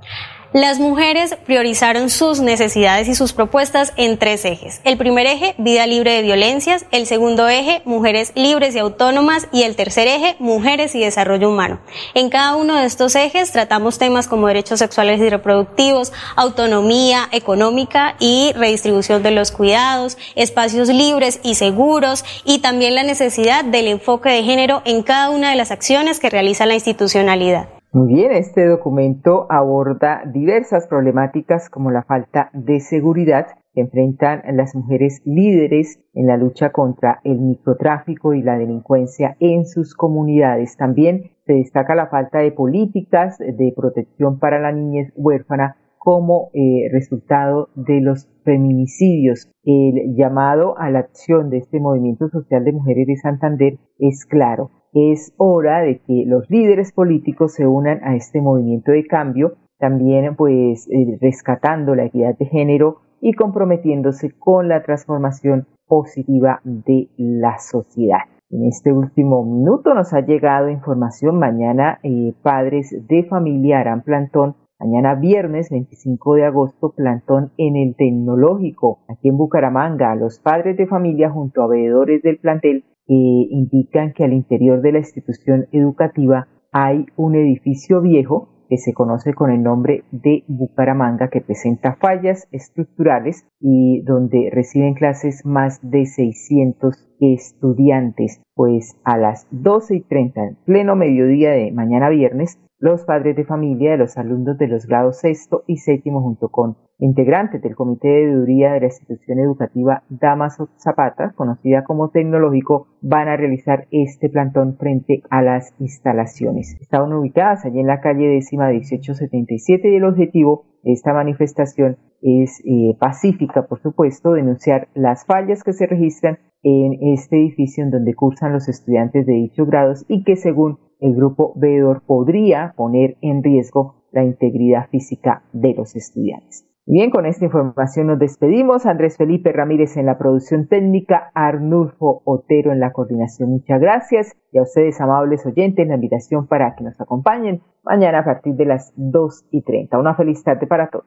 Las 0.52 0.78
mujeres 0.78 1.34
priorizaron 1.46 2.10
sus 2.10 2.40
necesidades 2.40 3.08
y 3.08 3.14
sus 3.14 3.32
propuestas 3.32 3.94
en 3.96 4.18
tres 4.18 4.44
ejes. 4.44 4.82
El 4.84 4.98
primer 4.98 5.26
eje, 5.26 5.54
vida 5.56 5.86
libre 5.86 6.12
de 6.12 6.20
violencias. 6.20 6.84
El 6.90 7.06
segundo 7.06 7.48
eje, 7.48 7.80
mujeres 7.86 8.32
libres 8.34 8.74
y 8.74 8.78
autónomas. 8.78 9.48
Y 9.50 9.62
el 9.62 9.76
tercer 9.76 10.08
eje, 10.08 10.36
mujeres 10.40 10.94
y 10.94 11.00
desarrollo 11.00 11.48
humano. 11.48 11.80
En 12.12 12.28
cada 12.28 12.56
uno 12.56 12.74
de 12.74 12.84
estos 12.84 13.14
ejes 13.14 13.50
tratamos 13.50 13.96
temas 13.98 14.28
como 14.28 14.46
derechos 14.46 14.80
sexuales 14.80 15.22
y 15.22 15.30
reproductivos, 15.30 16.12
autonomía 16.36 17.30
económica 17.32 18.16
y 18.20 18.52
redistribución 18.52 19.22
de 19.22 19.30
los 19.30 19.52
cuidados, 19.52 20.18
espacios 20.34 20.88
libres 20.88 21.40
y 21.42 21.54
seguros 21.54 22.26
y 22.44 22.58
también 22.58 22.94
la 22.94 23.04
necesidad 23.04 23.64
del 23.64 23.88
enfoque 23.88 24.28
de 24.28 24.42
género 24.42 24.82
en 24.84 25.02
cada 25.02 25.30
una 25.30 25.48
de 25.48 25.56
las 25.56 25.70
acciones 25.70 26.20
que 26.20 26.28
realiza 26.28 26.66
la 26.66 26.74
institucionalidad. 26.74 27.81
Muy 27.94 28.14
bien, 28.14 28.32
este 28.32 28.66
documento 28.66 29.46
aborda 29.50 30.22
diversas 30.24 30.86
problemáticas 30.86 31.68
como 31.68 31.90
la 31.90 32.02
falta 32.04 32.48
de 32.54 32.80
seguridad 32.80 33.48
que 33.74 33.82
enfrentan 33.82 34.40
las 34.56 34.74
mujeres 34.74 35.20
líderes 35.26 36.00
en 36.14 36.26
la 36.26 36.38
lucha 36.38 36.72
contra 36.72 37.20
el 37.22 37.38
microtráfico 37.38 38.32
y 38.32 38.40
la 38.40 38.56
delincuencia 38.56 39.36
en 39.40 39.66
sus 39.66 39.94
comunidades. 39.94 40.74
También 40.78 41.32
se 41.44 41.52
destaca 41.52 41.94
la 41.94 42.06
falta 42.06 42.38
de 42.38 42.52
políticas 42.52 43.36
de 43.36 43.74
protección 43.76 44.38
para 44.38 44.58
la 44.58 44.72
niñez 44.72 45.12
huérfana 45.14 45.76
como 45.98 46.48
eh, 46.54 46.88
resultado 46.90 47.68
de 47.74 48.00
los 48.00 48.26
feminicidios. 48.42 49.52
El 49.64 50.16
llamado 50.16 50.78
a 50.78 50.88
la 50.88 51.00
acción 51.00 51.50
de 51.50 51.58
este 51.58 51.78
movimiento 51.78 52.30
social 52.30 52.64
de 52.64 52.72
mujeres 52.72 53.06
de 53.06 53.16
Santander 53.16 53.78
es 53.98 54.24
claro 54.24 54.70
es 54.92 55.34
hora 55.38 55.80
de 55.80 56.00
que 56.00 56.24
los 56.26 56.48
líderes 56.50 56.92
políticos 56.92 57.54
se 57.54 57.66
unan 57.66 58.00
a 58.04 58.14
este 58.14 58.40
movimiento 58.40 58.92
de 58.92 59.06
cambio, 59.06 59.54
también 59.78 60.36
pues 60.36 60.88
eh, 60.90 61.18
rescatando 61.20 61.94
la 61.94 62.04
equidad 62.04 62.36
de 62.36 62.46
género 62.46 63.00
y 63.20 63.32
comprometiéndose 63.32 64.32
con 64.38 64.68
la 64.68 64.82
transformación 64.82 65.66
positiva 65.86 66.60
de 66.64 67.08
la 67.16 67.58
sociedad. 67.58 68.20
En 68.50 68.66
este 68.66 68.92
último 68.92 69.44
minuto 69.44 69.94
nos 69.94 70.12
ha 70.12 70.20
llegado 70.20 70.68
información. 70.68 71.38
Mañana 71.38 72.00
eh, 72.02 72.34
padres 72.42 72.94
de 73.08 73.24
familia 73.24 73.80
harán 73.80 74.02
plantón. 74.02 74.56
Mañana 74.78 75.14
viernes 75.14 75.70
25 75.70 76.34
de 76.34 76.44
agosto, 76.44 76.90
plantón 76.90 77.52
en 77.56 77.76
el 77.76 77.94
tecnológico, 77.96 78.98
aquí 79.08 79.28
en 79.28 79.38
Bucaramanga. 79.38 80.14
Los 80.16 80.38
padres 80.38 80.76
de 80.76 80.86
familia 80.86 81.30
junto 81.30 81.62
a 81.62 81.68
veedores 81.68 82.20
del 82.22 82.38
plantel 82.38 82.84
indican 83.12 84.12
que 84.12 84.24
al 84.24 84.32
interior 84.32 84.80
de 84.80 84.92
la 84.92 84.98
institución 84.98 85.66
educativa 85.72 86.48
hay 86.72 87.06
un 87.16 87.34
edificio 87.34 88.00
viejo 88.00 88.48
que 88.68 88.78
se 88.78 88.94
conoce 88.94 89.34
con 89.34 89.50
el 89.50 89.62
nombre 89.62 90.04
de 90.12 90.44
Bucaramanga, 90.48 91.28
que 91.28 91.42
presenta 91.42 91.96
fallas 91.96 92.48
estructurales 92.52 93.46
y 93.60 94.00
donde 94.02 94.48
reciben 94.50 94.94
clases 94.94 95.44
más 95.44 95.78
de 95.82 96.06
600 96.06 97.11
estudiantes. 97.22 98.42
Pues 98.54 98.96
a 99.04 99.16
las 99.16 99.46
12 99.50 99.96
y 99.96 100.00
30, 100.02 100.44
en 100.44 100.56
pleno 100.66 100.96
mediodía 100.96 101.52
de 101.52 101.72
mañana 101.72 102.10
viernes, 102.10 102.58
los 102.82 103.04
padres 103.04 103.36
de 103.36 103.44
familia 103.44 103.92
de 103.92 103.98
los 103.98 104.18
alumnos 104.18 104.58
de 104.58 104.66
los 104.66 104.86
grados 104.86 105.20
sexto 105.20 105.62
y 105.68 105.76
séptimo 105.76 106.20
junto 106.20 106.48
con 106.48 106.76
integrantes 106.98 107.62
del 107.62 107.76
Comité 107.76 108.08
de 108.08 108.32
Eduría 108.32 108.72
de 108.72 108.80
la 108.80 108.86
institución 108.86 109.38
educativa 109.38 110.02
Damaso 110.08 110.68
Zapata, 110.78 111.32
conocida 111.36 111.84
como 111.84 112.10
Tecnológico, 112.10 112.88
van 113.00 113.28
a 113.28 113.36
realizar 113.36 113.86
este 113.92 114.28
plantón 114.28 114.76
frente 114.78 115.22
a 115.30 115.42
las 115.42 115.74
instalaciones. 115.78 116.76
Estaban 116.80 117.12
ubicadas 117.12 117.64
allí 117.64 117.78
en 117.78 117.86
la 117.86 118.00
calle 118.00 118.26
décima 118.26 118.68
1877 118.68 119.88
y 119.88 119.94
el 119.94 120.04
objetivo 120.04 120.64
de 120.82 120.92
esta 120.92 121.14
manifestación 121.14 121.98
es 122.20 122.62
eh, 122.64 122.96
pacífica, 122.98 123.66
por 123.66 123.80
supuesto, 123.80 124.32
denunciar 124.32 124.88
las 124.94 125.24
fallas 125.24 125.62
que 125.62 125.72
se 125.72 125.86
registran 125.86 126.38
en 126.62 126.98
este 127.14 127.36
edificio 127.36 127.84
en 127.84 127.90
donde 127.90 128.14
cursan 128.14 128.52
los 128.52 128.68
estudiantes 128.68 129.26
de 129.26 129.32
dichos 129.32 129.66
grados 129.66 130.04
y 130.08 130.24
que 130.24 130.36
según 130.36 130.78
el 131.00 131.14
grupo 131.14 131.52
veedor 131.56 132.02
podría 132.06 132.74
poner 132.76 133.16
en 133.20 133.42
riesgo 133.42 133.96
la 134.12 134.24
integridad 134.24 134.88
física 134.90 135.42
de 135.52 135.74
los 135.74 135.96
estudiantes. 135.96 136.66
Bien, 136.84 137.10
con 137.10 137.26
esta 137.26 137.44
información 137.44 138.08
nos 138.08 138.18
despedimos. 138.18 138.86
Andrés 138.86 139.16
Felipe 139.16 139.52
Ramírez 139.52 139.96
en 139.96 140.06
la 140.06 140.18
producción 140.18 140.66
técnica, 140.66 141.30
Arnulfo 141.32 142.22
Otero 142.24 142.72
en 142.72 142.80
la 142.80 142.92
coordinación. 142.92 143.50
Muchas 143.50 143.80
gracias 143.80 144.36
y 144.50 144.58
a 144.58 144.62
ustedes, 144.62 145.00
amables 145.00 145.46
oyentes, 145.46 145.86
la 145.86 145.94
invitación 145.94 146.48
para 146.48 146.74
que 146.74 146.82
nos 146.82 147.00
acompañen 147.00 147.62
mañana 147.84 148.20
a 148.20 148.24
partir 148.24 148.54
de 148.54 148.66
las 148.66 148.92
2 148.96 149.46
y 149.52 149.62
30. 149.62 149.96
Una 149.96 150.16
feliz 150.16 150.42
tarde 150.42 150.66
para 150.66 150.88
todos. 150.88 151.06